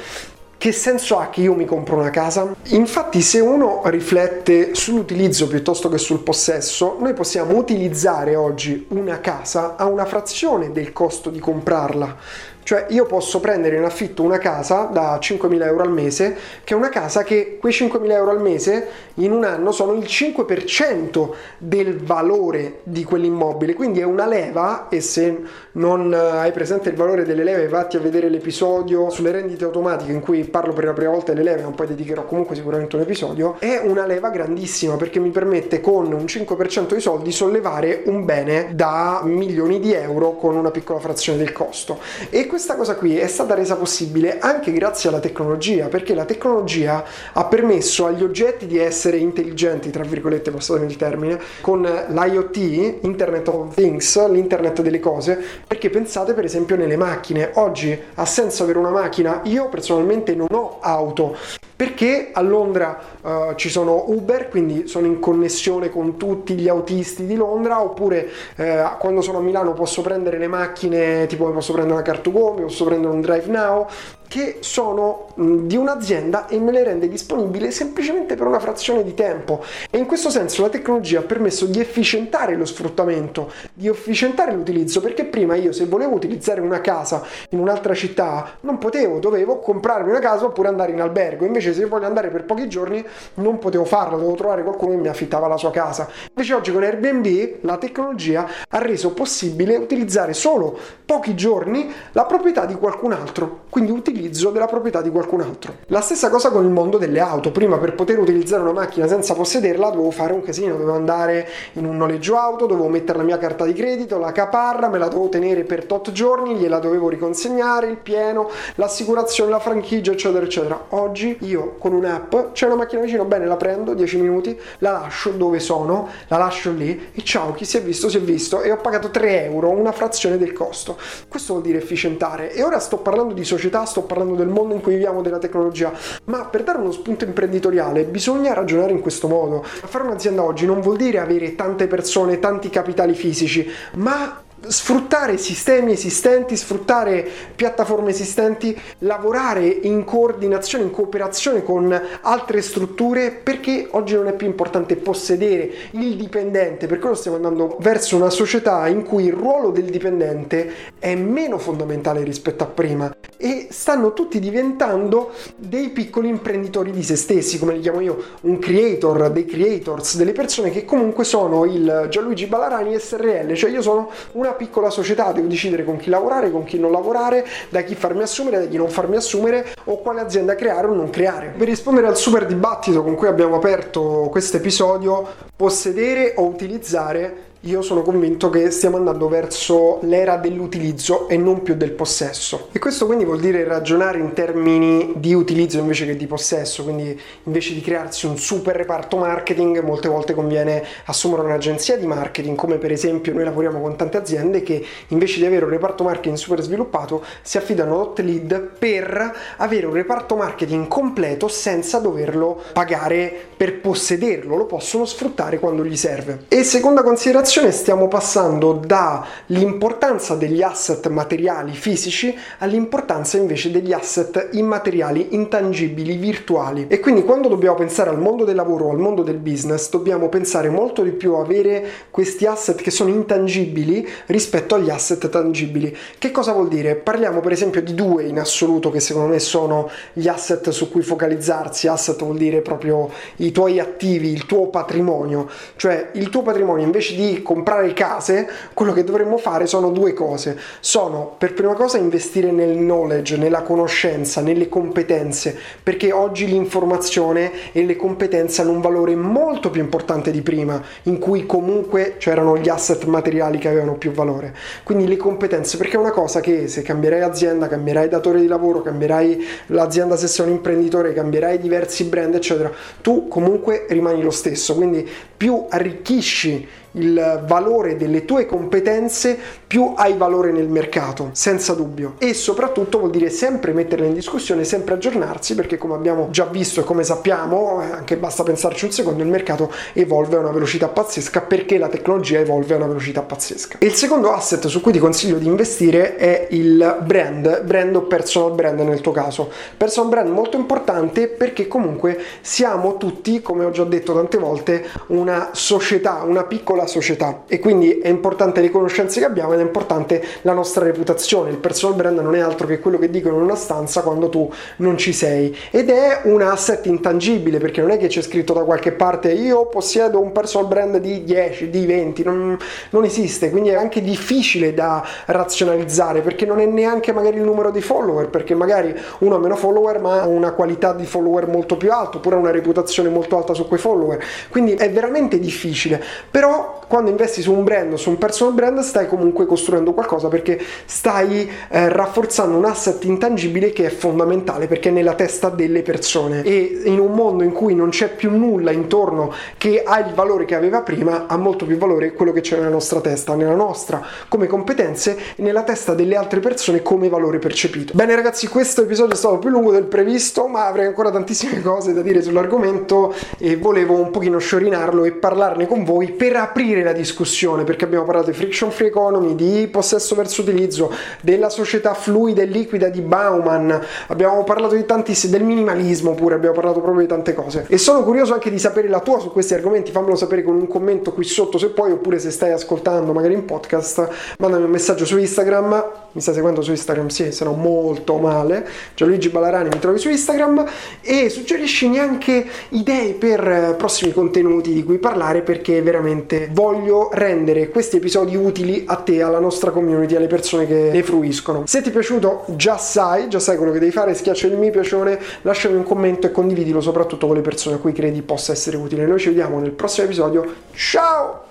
che 0.62 0.72
senso 0.72 1.18
ha 1.18 1.30
che 1.30 1.42
io 1.42 1.56
mi 1.56 1.66
compro 1.66 1.98
una 1.98 2.12
casa? 2.12 2.54
Infatti 2.66 3.22
se 3.22 3.40
uno 3.40 3.82
riflette 3.86 4.76
sull'utilizzo 4.76 5.48
piuttosto 5.48 5.90
che 5.90 5.98
sul 5.98 6.20
possesso, 6.20 6.98
noi 7.00 7.16
possiamo 7.16 7.58
utilizzare 7.58 8.36
oggi 8.36 8.86
una 8.90 9.20
casa 9.20 9.76
a 9.76 9.86
una 9.86 10.06
frazione 10.06 10.72
del 10.72 10.94
costo 10.94 11.32
di 11.32 11.40
comprarla. 11.40 12.16
Cioè 12.64 12.86
io 12.90 13.06
posso 13.06 13.40
prendere 13.40 13.78
in 13.78 13.84
affitto 13.84 14.24
una 14.24 14.38
casa 14.38 14.90
da 14.92 15.18
5.000 15.22 15.64
euro 15.64 15.84
al 15.84 15.92
mese, 15.92 16.38
che 16.64 16.74
è 16.74 16.78
una 16.78 16.90
casa 16.90 17.24
che 17.24 17.58
quei 17.60 17.74
5.000 17.74 18.12
euro 18.12 18.32
al 18.32 18.42
mese 18.42 18.88
in 19.16 19.32
un 19.32 19.44
anno 19.44 19.72
sono 19.72 19.94
il 19.94 20.06
5% 20.06 21.30
del 21.58 21.98
valore 21.98 22.80
di 22.84 23.04
quell'immobile, 23.04 23.74
quindi 23.74 24.00
è 24.00 24.04
una 24.04 24.28
leva 24.28 24.88
e 24.90 25.02
se 25.02 25.42
non 25.74 26.14
hai 26.14 26.52
presente 26.52 26.90
il 26.90 26.96
valore 26.96 27.24
delle 27.24 27.44
leve 27.44 27.68
vatti 27.68 27.98
a 27.98 28.00
vedere 28.00 28.30
l'episodio 28.30 29.10
sulle 29.10 29.32
rendite 29.32 29.64
automatiche 29.66 30.12
in 30.12 30.22
cui 30.22 30.44
parlo 30.44 30.74
per 30.74 30.86
la 30.86 30.94
prima 30.94 31.12
volta 31.12 31.34
delle 31.34 31.50
leve, 31.50 31.64
ma 31.64 31.72
poi 31.72 31.88
dedicherò 31.88 32.26
comunque 32.26 32.56
sicuramente 32.56 32.96
un 32.96 33.02
episodio, 33.02 33.56
è 33.60 33.82
una 33.84 34.06
leva 34.06 34.30
grandissima 34.30 34.96
perché 34.96 35.20
mi 35.20 35.30
permette 35.30 35.82
con 35.82 36.12
un 36.12 36.26
5% 36.26 36.94
di 36.94 37.02
soldi 37.02 37.32
sollevare 37.32 38.04
un 38.06 38.26
bene 38.26 38.70
da 38.74 39.22
milioni 39.24 39.80
di 39.80 39.94
euro 39.94 40.36
con 40.36 40.56
una 40.56 40.72
piccola 40.72 41.00
frazione 41.00 41.38
del 41.38 41.52
costo. 41.52 42.00
E 42.30 42.48
questa 42.52 42.76
cosa 42.76 42.96
qui 42.96 43.18
è 43.18 43.28
stata 43.28 43.54
resa 43.54 43.78
possibile 43.78 44.38
anche 44.38 44.74
grazie 44.74 45.08
alla 45.08 45.22
tecnologia, 45.22 45.88
perché 45.88 46.14
la 46.14 46.26
tecnologia 46.26 47.02
ha 47.32 47.46
permesso 47.46 48.06
agli 48.06 48.24
oggetti 48.24 48.68
di 48.68 48.78
essere 48.78 49.16
intelligenti, 49.16 49.90
tra 49.90 50.04
virgolette, 50.04 50.52
passatemi 50.52 50.88
il 50.88 50.98
termine, 50.98 51.40
con 51.62 51.82
l'IoT, 51.82 52.58
Internet 53.04 53.48
of 53.48 53.74
Things, 53.74 54.28
l'internet 54.28 54.82
delle 54.82 55.00
cose, 55.00 55.42
perché 55.66 55.90
pensate 55.90 56.34
per 56.34 56.44
esempio 56.44 56.76
nelle 56.76 56.98
macchine. 56.98 57.52
Oggi 57.54 57.98
ha 58.16 58.26
senso 58.26 58.64
avere 58.64 58.80
una 58.80 58.90
macchina? 58.90 59.40
Io 59.46 59.70
personalmente 59.70 60.36
non 60.36 60.50
ho 60.52 60.80
auto, 60.82 61.38
perché 61.82 62.30
a 62.32 62.42
Londra 62.42 63.00
uh, 63.22 63.56
ci 63.56 63.68
sono 63.68 64.04
Uber, 64.10 64.50
quindi 64.50 64.88
sono 64.88 65.08
in 65.08 65.18
connessione 65.18 65.90
con 65.90 66.16
tutti 66.16 66.54
gli 66.54 66.70
autisti 66.70 67.26
di 67.26 67.34
Londra, 67.34 67.82
oppure 67.82 68.30
eh, 68.56 68.84
quando 69.00 69.22
sono 69.22 69.40
a 69.40 69.42
Milano 69.42 69.74
posso 69.74 70.04
prendere 70.04 70.38
le 70.38 70.46
macchine, 70.46 71.26
tipo 71.26 71.50
posso 71.50 71.74
prendere 71.74 72.00
una 72.00 72.08
Car2Go, 72.08 72.62
posso 72.62 72.86
prendere 72.86 73.12
un 73.12 73.22
Drive 73.22 73.48
Now, 73.48 73.88
che 74.32 74.60
sono 74.62 75.28
di 75.36 75.76
un'azienda 75.76 76.48
e 76.48 76.58
me 76.58 76.72
le 76.72 76.86
rende 76.86 77.10
disponibili 77.10 77.70
semplicemente 77.70 78.36
per 78.36 78.48
una 78.48 78.62
frazione 78.62 79.04
di 79.04 79.14
tempo 79.14 79.62
e 79.90 79.98
in 79.98 80.06
questo 80.06 80.30
senso 80.30 80.62
la 80.62 80.70
tecnologia 80.70 81.20
ha 81.20 81.24
permesso 81.24 81.66
di 81.66 81.82
efficientare 81.82 82.56
lo 82.56 82.64
sfruttamento, 82.64 83.52
di 83.74 83.90
efficientare 83.90 84.54
l'utilizzo 84.54 85.02
perché 85.02 85.26
prima 85.26 85.56
io 85.56 85.74
se 85.74 85.86
volevo 85.86 86.16
utilizzare 86.16 86.62
una 86.62 86.80
casa 86.80 87.26
in 87.50 87.60
un'altra 87.60 87.94
città 87.94 88.52
non 88.62 88.78
potevo, 88.78 89.20
dovevo 89.20 89.60
comprarmi 89.60 90.12
una 90.12 90.20
casa 90.20 90.46
oppure 90.46 90.70
andare 90.70 90.94
in 90.94 91.02
albergo, 91.02 91.44
invece 91.44 91.74
se 91.74 91.84
voglio 91.84 92.06
andare 92.06 92.30
per 92.30 92.46
pochi 92.46 92.70
giorni 92.70 93.06
non 93.34 93.60
potevo 93.60 93.84
farlo, 93.84 94.16
dovevo 94.16 94.36
trovare 94.36 94.64
qualcuno 94.64 94.92
che 94.92 94.98
mi 94.98 95.10
affittava 95.10 95.48
la 95.48 95.58
sua 95.58 95.72
casa. 95.72 96.08
Invece 96.30 96.54
oggi 96.54 96.72
con 96.72 96.84
Airbnb 96.84 97.66
la 97.66 97.78
tecnologia 97.78 98.48
ha 98.70 98.78
reso 98.78 99.12
possibile 99.12 99.76
utilizzare 99.76 100.32
solo 100.32 100.78
pochi 101.06 101.36
giorni 101.36 101.92
la 102.14 102.24
proprietà 102.24 102.66
di 102.66 102.76
qualcun 102.76 103.12
altro, 103.12 103.64
quindi 103.70 103.92
utilizzo 104.22 104.52
della 104.52 104.68
proprietà 104.68 105.02
di 105.02 105.10
qualcun 105.10 105.42
altro. 105.42 105.76
La 105.88 106.02
stessa 106.02 106.30
cosa 106.30 106.52
con 106.52 106.64
il 106.64 106.70
mondo 106.70 106.98
delle 106.98 107.20
auto. 107.20 107.52
Prima 107.52 107.78
per 107.78 107.96
poter 107.96 108.20
utilizzare 108.20 108.62
una 108.62 108.72
macchina 108.72 109.08
senza 109.08 109.34
possederla 109.34 109.90
dovevo 109.90 110.12
fare 110.12 110.34
un 110.34 110.44
casino, 110.44 110.74
dovevo 110.74 110.94
andare 110.94 111.48
in 111.74 111.86
un 111.86 111.98
noleggio 111.98 112.38
auto, 112.38 112.68
dovevo 112.68 112.88
mettere 112.88 113.18
la 113.18 113.24
mia 113.24 113.38
carta 113.38 113.66
di 113.66 113.74
credito, 113.74 114.20
la 114.20 114.32
caparra, 114.32 114.90
me 114.90 115.00
la 115.00 115.08
dovevo 115.08 115.30
tenere 115.30 115.64
per 115.64 115.86
tot 115.86 116.12
giorni, 116.12 116.56
gliela 116.56 116.80
dovevo 116.80 117.10
riconsegnare, 117.10 117.88
il 117.88 117.98
pieno, 117.98 118.50
l'assicurazione, 118.76 119.50
la 119.50 119.60
franchigia, 119.60 120.12
eccetera, 120.12 120.46
eccetera. 120.46 120.86
Oggi 120.90 121.38
io 121.42 121.76
con 121.80 121.94
un'app 121.94 122.36
c'è 122.54 122.68
una 122.68 122.76
macchina 122.76 123.02
vicino, 123.02 123.26
bene, 123.26 123.46
la 123.46 123.58
prendo 123.58 123.94
10 123.94 124.18
minuti, 124.18 124.58
la 124.80 124.92
lascio 124.92 125.32
dove 125.32 125.60
sono, 125.60 126.08
la 126.28 126.38
lascio 126.38 126.72
lì 126.72 127.10
e 127.14 127.24
ciao, 127.24 127.54
chi 127.54 127.66
si 127.66 127.78
è 127.78 127.82
visto 127.82 128.10
si 128.10 128.18
è 128.18 128.22
visto 128.22 128.62
e 128.62 128.72
ho 128.72 128.78
pagato 128.78 129.10
3 129.10 129.46
euro, 129.46 129.70
una 129.70 129.92
frazione 129.92 130.38
del 130.38 130.54
costo. 130.54 130.98
Questo 131.28 131.54
vuol 131.54 131.66
dire 131.66 131.80
efficientare. 131.80 132.54
E 132.54 132.64
ora 132.64 132.80
sto 132.80 132.98
parlando 132.98 133.34
di 133.34 133.44
società, 133.44 133.86
sto 133.86 134.04
parlando 134.12 134.36
del 134.36 134.50
mondo 134.50 134.74
in 134.74 134.82
cui 134.82 134.92
viviamo, 134.94 135.22
della 135.22 135.40
tecnologia, 135.40 135.94
ma 136.26 136.44
per 136.44 136.64
dare 136.64 136.80
uno 136.80 136.92
spunto 136.92 137.24
imprenditoriale 137.24 138.04
bisogna 138.04 138.54
ragionare 138.54 138.92
in 138.92 139.00
questo 139.00 139.30
modo. 139.30 139.64
Fare 139.64 140.04
un'azienda 140.04 140.44
oggi 140.44 140.66
non 140.66 140.82
vuol 140.82 140.98
dire 140.98 141.20
avere 141.20 141.56
tante 141.56 141.88
persone, 141.88 142.40
tanti 142.40 142.70
capitali 142.70 143.14
fisici, 143.14 143.66
ma 143.94 144.44
sfruttare 144.68 145.38
sistemi 145.38 145.94
esistenti, 145.94 146.56
sfruttare 146.56 147.28
piattaforme 147.56 148.12
esistenti, 148.12 148.80
lavorare 149.00 149.66
in 149.66 150.04
coordinazione, 150.04 150.84
in 150.84 150.92
cooperazione 150.92 151.64
con 151.64 152.00
altre 152.22 152.62
strutture 152.62 153.32
perché 153.32 153.88
oggi 153.92 154.16
non 154.16 154.28
è 154.28 154.34
più 154.34 154.48
importante 154.48 154.96
possedere 154.96 155.72
il 155.92 156.16
dipendente, 156.16 156.88
per 156.88 157.00
quello 157.00 157.16
stiamo 157.16 157.38
andando 157.38 157.78
verso 157.80 158.16
una 158.16 158.30
società 158.30 158.88
in 158.88 159.04
cui 159.04 159.26
il 159.26 159.34
ruolo 159.34 159.72
del 159.72 159.86
dipendente 159.86 160.74
è 161.00 161.16
meno 161.16 161.58
fondamentale 161.58 162.24
rispetto 162.24 162.64
a 162.64 162.68
prima 162.68 163.16
e 163.38 163.68
stanno 163.72 164.14
tutti 164.14 164.40
diventando 164.40 165.32
dei 165.56 165.90
piccoli 165.90 166.30
imprenditori 166.30 166.92
di 166.92 167.04
se 167.04 167.16
stessi, 167.16 167.58
come 167.58 167.74
li 167.74 167.80
chiamo 167.80 168.00
io, 168.00 168.24
un 168.42 168.60
creator, 168.60 169.32
dei 169.32 169.46
creators, 169.46 170.18
delle 170.18 170.32
persone 170.32 170.70
che 170.70 170.86
comunque 170.86 171.24
sono 171.24 171.66
il 171.66 172.08
Gianluigi 172.10 172.46
Balarani 172.46 172.98
SRL, 172.98 173.54
cioè 173.56 173.72
io 173.72 173.82
sono 173.82 174.12
una 174.34 174.51
una 174.52 174.54
piccola 174.54 174.90
società, 174.90 175.32
devo 175.32 175.48
decidere 175.48 175.84
con 175.84 175.98
chi 175.98 176.10
lavorare, 176.10 176.52
con 176.52 176.64
chi 176.64 176.78
non 176.78 176.92
lavorare, 176.92 177.46
da 177.70 177.82
chi 177.82 177.96
farmi 177.96 178.22
assumere, 178.22 178.60
da 178.60 178.66
chi 178.66 178.78
non 178.78 178.90
farmi 178.90 179.16
assumere 179.16 179.74
o 179.86 180.00
quale 180.00 180.22
azienda 180.22 180.56
creare 180.56 180.88
o 180.88 180.94
non 180.94 181.10
creare. 181.10 181.54
Per 181.58 181.68
rispondere 181.68 182.08
al 182.08 182.18
super 182.18 182.46
dibattito 182.46 183.04
con 183.04 183.16
cui 183.16 183.28
abbiamo 183.28 183.56
aperto 183.56 184.28
questo 184.30 184.58
episodio, 184.58 185.26
possedere 185.56 186.34
o 186.36 186.44
utilizzare 186.44 187.50
io 187.66 187.84
sono 187.84 188.02
convinto 188.02 188.50
che 188.50 188.72
stiamo 188.72 188.98
andando 188.98 189.28
verso 189.28 190.00
l'era 190.02 190.38
dell'utilizzo 190.38 191.28
e 191.28 191.38
non 191.38 191.62
più 191.62 191.76
del 191.76 191.92
possesso. 191.92 192.70
E 192.72 192.80
questo 192.80 193.06
quindi 193.06 193.24
vuol 193.24 193.40
dire 193.40 193.64
ragionare 193.64 194.18
in 194.18 194.34
termini 194.34 195.14
di 195.18 195.36
utilizzo 195.36 195.78
invece 195.78 196.08
che 196.08 196.16
di 196.18 196.26
possesso, 196.26 196.82
quindi 196.82 197.20
invece 197.44 197.76
di 197.76 197.82
crearsi 197.82 198.26
un 198.26 198.38
super 198.38 198.76
reparto 198.76 199.18
marketing, 199.18 199.80
molte 199.82 200.08
volte 200.08 200.34
conviene 200.34 200.84
assumere 201.06 201.44
un'agenzia 201.44 201.98
di 201.98 202.08
marketing, 202.08 202.56
come 202.56 202.78
per 202.78 202.92
esempio 202.92 203.32
noi 203.32 203.44
lavoriamo 203.44 203.80
con 203.80 203.96
tante 203.96 204.18
aziende 204.18 204.64
che 204.64 204.84
invece 205.10 205.38
di 205.38 205.46
avere 205.46 205.66
un 205.66 205.72
reparto 205.72 206.04
marketing 206.04 206.38
super 206.38 206.62
sviluppato 206.62 207.24
si 207.44 207.58
affidano 207.58 207.94
a 207.94 207.98
Hot 208.00 208.20
Lead 208.22 208.60
per 208.80 209.36
avere 209.58 209.86
un 209.86 209.94
reparto 209.94 210.36
marketing 210.36 210.88
completo 210.88 211.48
senza 211.48 212.00
doverlo 212.00 212.60
pagare 212.74 213.50
per 213.56 213.80
possederlo, 213.82 214.56
lo 214.56 214.66
possono 214.66 215.06
sfruttare 215.06 215.60
quando 215.60 215.86
gli 215.86 215.96
serve. 215.96 216.46
E 216.48 216.64
seconda 216.64 217.04
considerazione 217.04 217.50
situazione 217.52 217.72
stiamo 217.72 218.08
passando 218.08 218.72
dall'importanza 218.72 220.36
degli 220.36 220.62
asset 220.62 221.06
materiali 221.10 221.74
fisici 221.74 222.34
all'importanza 222.60 223.36
invece 223.36 223.72
degli 223.72 223.92
asset 223.92 224.52
immateriali, 224.54 225.28
intangibili, 225.32 226.16
virtuali. 226.16 226.86
E 226.88 227.02
quindi 227.02 227.26
quando 227.26 227.50
dobbiamo 227.50 227.76
pensare 227.76 228.10
al 228.10 228.22
mondo 228.22 228.46
del 228.46 228.56
lavoro 228.56 228.90
al 228.90 229.00
mondo 229.00 229.22
del 229.22 229.36
business, 229.36 229.90
dobbiamo 229.90 230.30
pensare 230.30 230.70
molto 230.70 231.04
di 231.04 231.12
più 231.12 231.34
a 231.34 231.42
avere 231.42 231.86
questi 232.10 232.46
asset 232.46 232.82
che 232.82 232.90
sono 232.90 233.10
intangibili 233.10 234.08
rispetto 234.28 234.76
agli 234.76 234.90
asset 234.90 235.28
tangibili. 235.28 235.94
Che 236.18 236.32
cosa 236.32 236.54
vuol 236.54 236.70
dire? 236.70 236.96
Parliamo 236.96 237.42
per 237.42 237.52
esempio 237.52 237.82
di 237.82 237.94
due 237.94 238.24
in 238.24 238.40
assoluto 238.40 238.90
che 238.92 239.02
secondo 239.02 239.28
me 239.28 239.40
sono 239.40 239.90
gli 240.14 240.30
asset 240.30 240.70
su 240.70 240.90
cui 240.90 241.02
focalizzarsi. 241.02 241.90
Asset 241.90 242.24
vuol 242.24 242.38
dire 242.38 242.62
proprio 242.62 243.10
i 243.38 243.52
tuoi 243.52 243.82
attivi, 243.82 244.32
il 244.32 244.46
tuo 244.46 244.68
patrimonio, 244.68 245.50
cioè 245.76 246.12
il 246.14 246.30
tuo 246.30 246.44
patrimonio 246.44 246.86
invece 246.86 247.16
di 247.16 247.40
comprare 247.42 247.94
case, 247.94 248.48
quello 248.74 248.94
che 248.94 249.04
dovremmo 249.04 249.38
fare 249.38 249.66
sono 249.66 249.90
due 249.90 250.14
cose. 250.14 250.58
Sono 250.80 251.36
per 251.38 251.54
prima 251.54 251.74
cosa 251.74 251.98
investire 251.98 252.52
nel 252.52 252.76
knowledge, 252.76 253.38
nella 253.38 253.62
conoscenza, 253.62 254.42
nelle 254.42 254.70
competenze, 254.70 255.58
perché 255.82 256.12
oggi 256.12 256.48
l'informazione 256.48 257.52
e 257.72 257.84
le 257.86 257.96
competenze 257.96 258.62
hanno 258.62 258.72
un 258.72 258.82
valore 258.82 259.16
molto 259.16 259.70
più 259.70 259.82
importante 259.82 260.32
di 260.32 260.42
prima, 260.42 260.82
in 261.04 261.20
cui 261.20 261.46
comunque 261.46 262.16
c'erano 262.18 262.58
gli 262.58 262.70
asset 262.70 263.04
materiali 263.06 263.58
che 263.58 263.68
avevano 263.68 263.96
più 263.96 264.12
valore. 264.12 264.56
Quindi 264.84 265.08
le 265.08 265.18
competenze, 265.18 265.78
perché 265.78 265.96
è 265.96 266.00
una 266.00 266.12
cosa 266.12 266.40
che 266.40 266.68
se 266.68 266.82
cambierai 266.82 267.22
azienda, 267.22 267.68
cambierai 267.68 268.10
datore 268.10 268.40
di 268.40 268.48
lavoro, 268.48 268.82
cambierai 268.82 269.46
l'azienda 269.68 270.16
se 270.16 270.28
sei 270.28 270.48
un 270.48 270.54
imprenditore, 270.54 271.14
cambierai 271.14 271.60
diversi 271.60 272.04
brand, 272.06 272.36
eccetera, 272.36 272.72
tu 273.02 273.28
comunque 273.28 273.86
rimani 273.90 274.22
lo 274.22 274.32
stesso. 274.32 274.76
Quindi 274.76 275.08
più 275.38 275.66
arricchisci 275.70 276.68
il 276.94 277.44
valore 277.46 277.96
delle 277.96 278.26
tue 278.26 278.46
competenze, 278.46 279.38
più 279.66 279.94
hai 279.96 280.18
valore 280.18 280.52
nel 280.52 280.68
mercato, 280.68 281.30
senza 281.32 281.74
dubbio. 281.74 282.16
E 282.18 282.34
soprattutto 282.34 283.00
vuol 283.00 283.12
dire 283.12 283.30
sempre 283.30 283.72
metterle 283.72 284.08
in 284.08 284.14
discussione, 284.14 284.64
sempre 284.64 284.96
aggiornarsi, 284.96 285.56
perché 285.56 285.78
come 285.78 285.94
abbiamo 285.94 286.28
già 286.32 286.46
visto 286.46 286.82
e 286.82 286.84
come 286.84 287.04
sappiamo, 287.04 287.82
eh, 287.82 287.92
anche 287.92 288.18
basta 288.18 288.44
pensarci 288.44 288.86
un 288.86 288.92
secondo, 288.92 289.24
il 289.24 289.30
mercato 289.30 289.72
evolve 289.94 290.36
a 290.36 290.40
una 290.40 290.52
velocità 290.52 290.88
pazzesca 290.88 291.42
perché 291.42 291.78
la 291.78 291.88
tecnologia 291.88 292.40
evolve 292.40 292.74
a 292.74 292.78
una 292.78 292.88
velocità 292.88 293.22
pazzesca. 293.22 293.78
E 293.80 293.86
il 293.86 293.94
secondo 293.94 294.32
asset 294.32 294.68
su 294.68 294.82
cui 294.82 294.92
ti 294.92 295.00
consiglio 295.00 295.38
di 295.38 295.46
investire 295.46 296.16
è 296.16 296.48
il 296.52 296.98
brand, 297.04 297.64
brand 297.64 297.96
o 297.96 298.02
personal 298.02 298.52
brand 298.52 298.80
nel 298.82 299.02
tuo 299.02 299.12
caso. 299.12 299.50
Personal 299.78 300.10
brand 300.10 300.30
molto 300.30 300.58
importante 300.58 301.28
perché 301.28 301.68
comunque 301.68 302.20
siamo 302.42 302.98
tutti, 302.98 303.42
come 303.42 303.64
ho 303.66 303.72
già 303.72 303.84
detto 303.84 304.14
tante 304.14 304.38
volte, 304.38 304.86
una 305.08 305.50
società, 305.54 306.24
una 306.26 306.44
piccola 306.44 306.81
la 306.82 306.88
società. 306.88 307.44
E 307.48 307.60
quindi 307.60 308.00
è 308.00 308.10
importante 308.10 308.62
le 308.62 308.70
conoscenze 308.70 309.20
che 309.20 309.26
abbiamo 309.26 309.54
ed 309.54 309.60
è 309.60 309.64
importante 309.64 310.24
la 310.42 310.54
nostra 310.54 310.84
reputazione. 310.84 311.50
Il 311.50 311.58
personal 311.58 311.96
brand 311.96 312.20
non 312.20 312.36
è 312.36 312.40
altro 312.40 312.68
che 312.68 312.80
quello 312.80 312.98
che 312.98 313.10
dicono 313.10 313.38
in 313.38 313.44
una 313.44 313.56
stanza 313.56 314.02
quando 314.02 314.30
tu 314.30 314.52
non 314.78 314.98
ci 314.98 315.14
sei. 315.14 315.56
Ed 315.70 315.90
è 315.90 316.22
un 316.24 316.42
asset 316.42 316.86
intangibile 316.86 317.60
perché 317.60 317.82
non 317.82 317.92
è 317.92 317.98
che 317.98 318.08
c'è 318.08 318.22
scritto 318.22 318.54
da 318.54 318.64
qualche 318.64 318.92
parte 318.92 319.32
io 319.32 319.68
possiedo 319.68 320.20
un 320.20 320.32
personal 320.32 320.68
brand 320.68 320.98
di 320.98 321.24
10, 321.24 321.70
di 321.70 321.86
20, 321.86 322.24
non, 322.24 322.58
non 322.90 323.04
esiste, 323.04 323.50
quindi 323.50 323.70
è 323.70 323.76
anche 323.76 324.02
difficile 324.02 324.74
da 324.74 325.06
razionalizzare 325.26 326.22
perché 326.22 326.46
non 326.46 326.60
è 326.60 326.66
neanche 326.66 327.12
magari 327.12 327.38
il 327.38 327.44
numero 327.44 327.72
di 327.72 327.82
follower, 327.82 328.30
perché 328.30 328.56
magari 328.56 328.94
uno 329.20 329.36
ha 329.36 329.40
meno 329.40 329.56
follower 329.56 330.00
ma 330.00 330.22
ha 330.22 330.28
una 330.28 330.52
qualità 330.52 330.94
di 330.94 331.06
follower 331.06 331.48
molto 331.48 331.78
più 331.78 331.92
alta 331.92 332.18
oppure 332.18 332.36
una 332.36 332.52
reputazione 332.52 333.10
molto 333.10 333.38
alta 333.38 333.54
su 333.54 333.68
quei 333.68 333.80
follower, 333.80 334.24
quindi 334.50 334.74
è 334.74 334.90
veramente 334.92 335.40
difficile, 335.40 336.02
però 336.30 336.71
quando 336.88 337.10
investi 337.10 337.42
su 337.42 337.54
un 337.54 337.64
brand 337.64 337.94
su 337.96 338.10
un 338.10 338.18
personal 338.18 338.54
brand 338.54 338.80
stai 338.80 339.08
comunque 339.08 339.46
costruendo 339.46 339.94
qualcosa 339.94 340.28
perché 340.28 340.60
stai 340.86 341.50
eh, 341.70 341.90
rafforzando 341.90 342.58
un 342.58 342.66
asset 342.66 343.04
intangibile 343.06 343.72
che 343.72 343.86
è 343.86 343.90
fondamentale 343.90 344.68
perché 344.68 344.90
è 344.90 344.92
nella 344.92 345.14
testa 345.14 345.50
delle 345.50 345.82
persone. 345.82 346.42
E 346.44 346.82
in 346.86 347.00
un 347.00 347.12
mondo 347.12 347.44
in 347.44 347.52
cui 347.52 347.76
non 347.76 347.90
c'è 347.90 348.10
più 348.10 348.32
nulla 348.32 348.72
intorno 348.72 349.34
che 349.58 349.84
ha 349.86 350.00
il 350.00 350.14
valore 350.14 350.46
che 350.46 350.56
aveva 350.56 350.82
prima 350.82 351.28
ha 351.28 351.38
molto 351.38 351.66
più 351.66 351.78
valore 351.78 352.14
quello 352.14 352.32
che 352.32 352.42
c'è 352.42 352.58
nella 352.58 352.70
nostra 352.70 353.02
testa 353.02 353.36
nella 353.36 353.56
nostra 353.56 354.02
come 354.28 354.48
competenze 354.48 355.18
e 355.36 355.42
nella 355.42 355.64
testa 355.64 355.94
delle 355.94 356.16
altre 356.16 356.40
persone 356.40 356.82
come 356.82 357.10
valore 357.10 357.40
percepito. 357.40 357.94
Bene 357.94 358.16
ragazzi 358.16 358.48
questo 358.48 358.84
episodio 358.84 359.14
è 359.14 359.18
stato 359.18 359.38
più 359.38 359.50
lungo 359.50 359.72
del 359.72 359.86
previsto 359.86 360.48
ma 360.48 360.68
avrei 360.68 360.88
ancora 360.88 361.12
tantissime 361.12 361.62
cose 361.64 361.94
da 361.94 362.02
dire 362.02 362.22
sull'argomento 362.22 363.14
e 363.38 363.58
volevo 363.58 363.96
un 363.96 364.12
pochino 364.12 364.38
sciorinarlo 364.38 365.04
e 365.06 365.12
parlarne 365.12 365.68
con 365.68 365.84
voi 365.84 366.12
per 366.12 366.36
aprire 366.36 366.61
aprire 366.62 366.84
la 366.84 366.94
discussione 366.94 367.64
perché 367.64 367.86
abbiamo 367.86 368.06
parlato 368.06 368.30
di 368.30 368.38
friction 368.38 368.70
free 368.70 368.90
economy, 368.90 369.34
di 369.34 369.68
possesso 369.70 370.14
verso 370.14 370.42
utilizzo, 370.42 370.94
della 371.22 371.50
società 371.50 371.96
fluida 371.96 372.44
e 372.44 372.46
liquida 372.46 372.88
di 372.90 373.02
Bauman, 373.02 373.82
abbiamo 374.08 374.44
parlato 374.44 374.76
di 374.76 374.86
tantissimi, 374.86 375.32
del 375.32 375.44
minimalismo 375.44 376.14
pure, 376.14 376.36
abbiamo 376.36 376.54
parlato 376.54 376.80
proprio 376.80 377.02
di 377.02 377.08
tante 377.08 377.34
cose. 377.34 377.66
E 377.68 377.80
sono 377.80 378.04
curioso 378.04 378.34
anche 378.34 378.52
di 378.52 378.60
sapere 378.60 378.88
la 378.88 379.00
tua 379.00 379.20
su 379.20 379.32
questi 379.32 379.56
argomenti, 379.56 379.92
fammelo 379.92 380.16
sapere 380.16 380.44
con 380.44 380.56
un 380.56 380.68
commento 380.68 381.14
qui 381.14 381.24
sotto 381.24 381.58
se 381.58 381.70
puoi, 381.70 381.92
oppure 381.92 382.20
se 382.20 382.30
stai 382.30 382.52
ascoltando 382.52 383.12
magari 383.12 383.34
in 383.34 383.46
podcast, 383.46 384.36
mandami 384.38 384.66
un 384.66 384.70
messaggio 384.70 385.06
su 385.06 385.18
Instagram, 385.18 385.86
mi 386.12 386.22
stai 386.22 386.36
seguendo 386.36 386.62
su 386.62 386.70
Instagram? 386.70 387.08
Sì, 387.08 387.32
se 387.32 387.44
no 387.44 387.54
molto 387.54 388.18
male. 388.18 388.68
Gianluigi 388.94 389.30
Balarani 389.30 389.70
mi 389.74 389.80
trovi 389.80 389.98
su 389.98 390.10
Instagram 390.10 390.64
e 391.02 391.30
suggerisci 391.30 391.98
anche 391.98 392.46
idee 392.70 393.14
per 393.14 393.76
prossimi 393.78 394.14
contenuti 394.14 394.74
di 394.74 394.84
cui 394.84 395.00
parlare 395.00 395.42
perché 395.42 395.82
veramente 395.82 396.50
voglio 396.52 397.10
rendere 397.12 397.70
questi 397.70 397.98
episodi 397.98 398.36
utili 398.36 398.84
a 398.86 398.96
te, 398.96 399.22
alla 399.22 399.40
nostra 399.40 399.72
community, 399.72 400.16
alle 400.16 400.28
persone 400.28 400.66
che 400.68 400.90
ne 400.92 401.04
fruiscono. 401.04 401.64
Se 401.66 401.82
ti 401.82 401.90
è 401.90 401.92
piaciuto, 401.92 402.46
già 402.56 402.78
sai, 402.78 403.30
già 403.30 403.40
sai 403.40 403.58
quello 403.58 403.72
che 403.72 403.80
devi 403.80 403.92
fare, 403.92 404.14
schiaccia 404.14 404.48
il 404.48 404.58
mi 404.58 404.72
piacione, 404.72 405.20
lasciami 405.42 405.76
un 405.76 405.84
commento 405.84 406.28
e 406.28 406.32
condividilo 406.32 406.82
soprattutto 406.82 407.28
con 407.28 407.36
le 407.36 407.42
persone 407.42 407.76
a 407.76 407.80
cui 407.80 407.94
credi 407.94 408.22
possa 408.22 408.52
essere 408.52 408.78
utile. 408.78 409.06
Noi 409.06 409.20
ci 409.20 409.30
vediamo 409.30 409.60
nel 409.60 409.72
prossimo 409.72 410.06
episodio. 410.06 410.54
Ciao! 410.74 411.51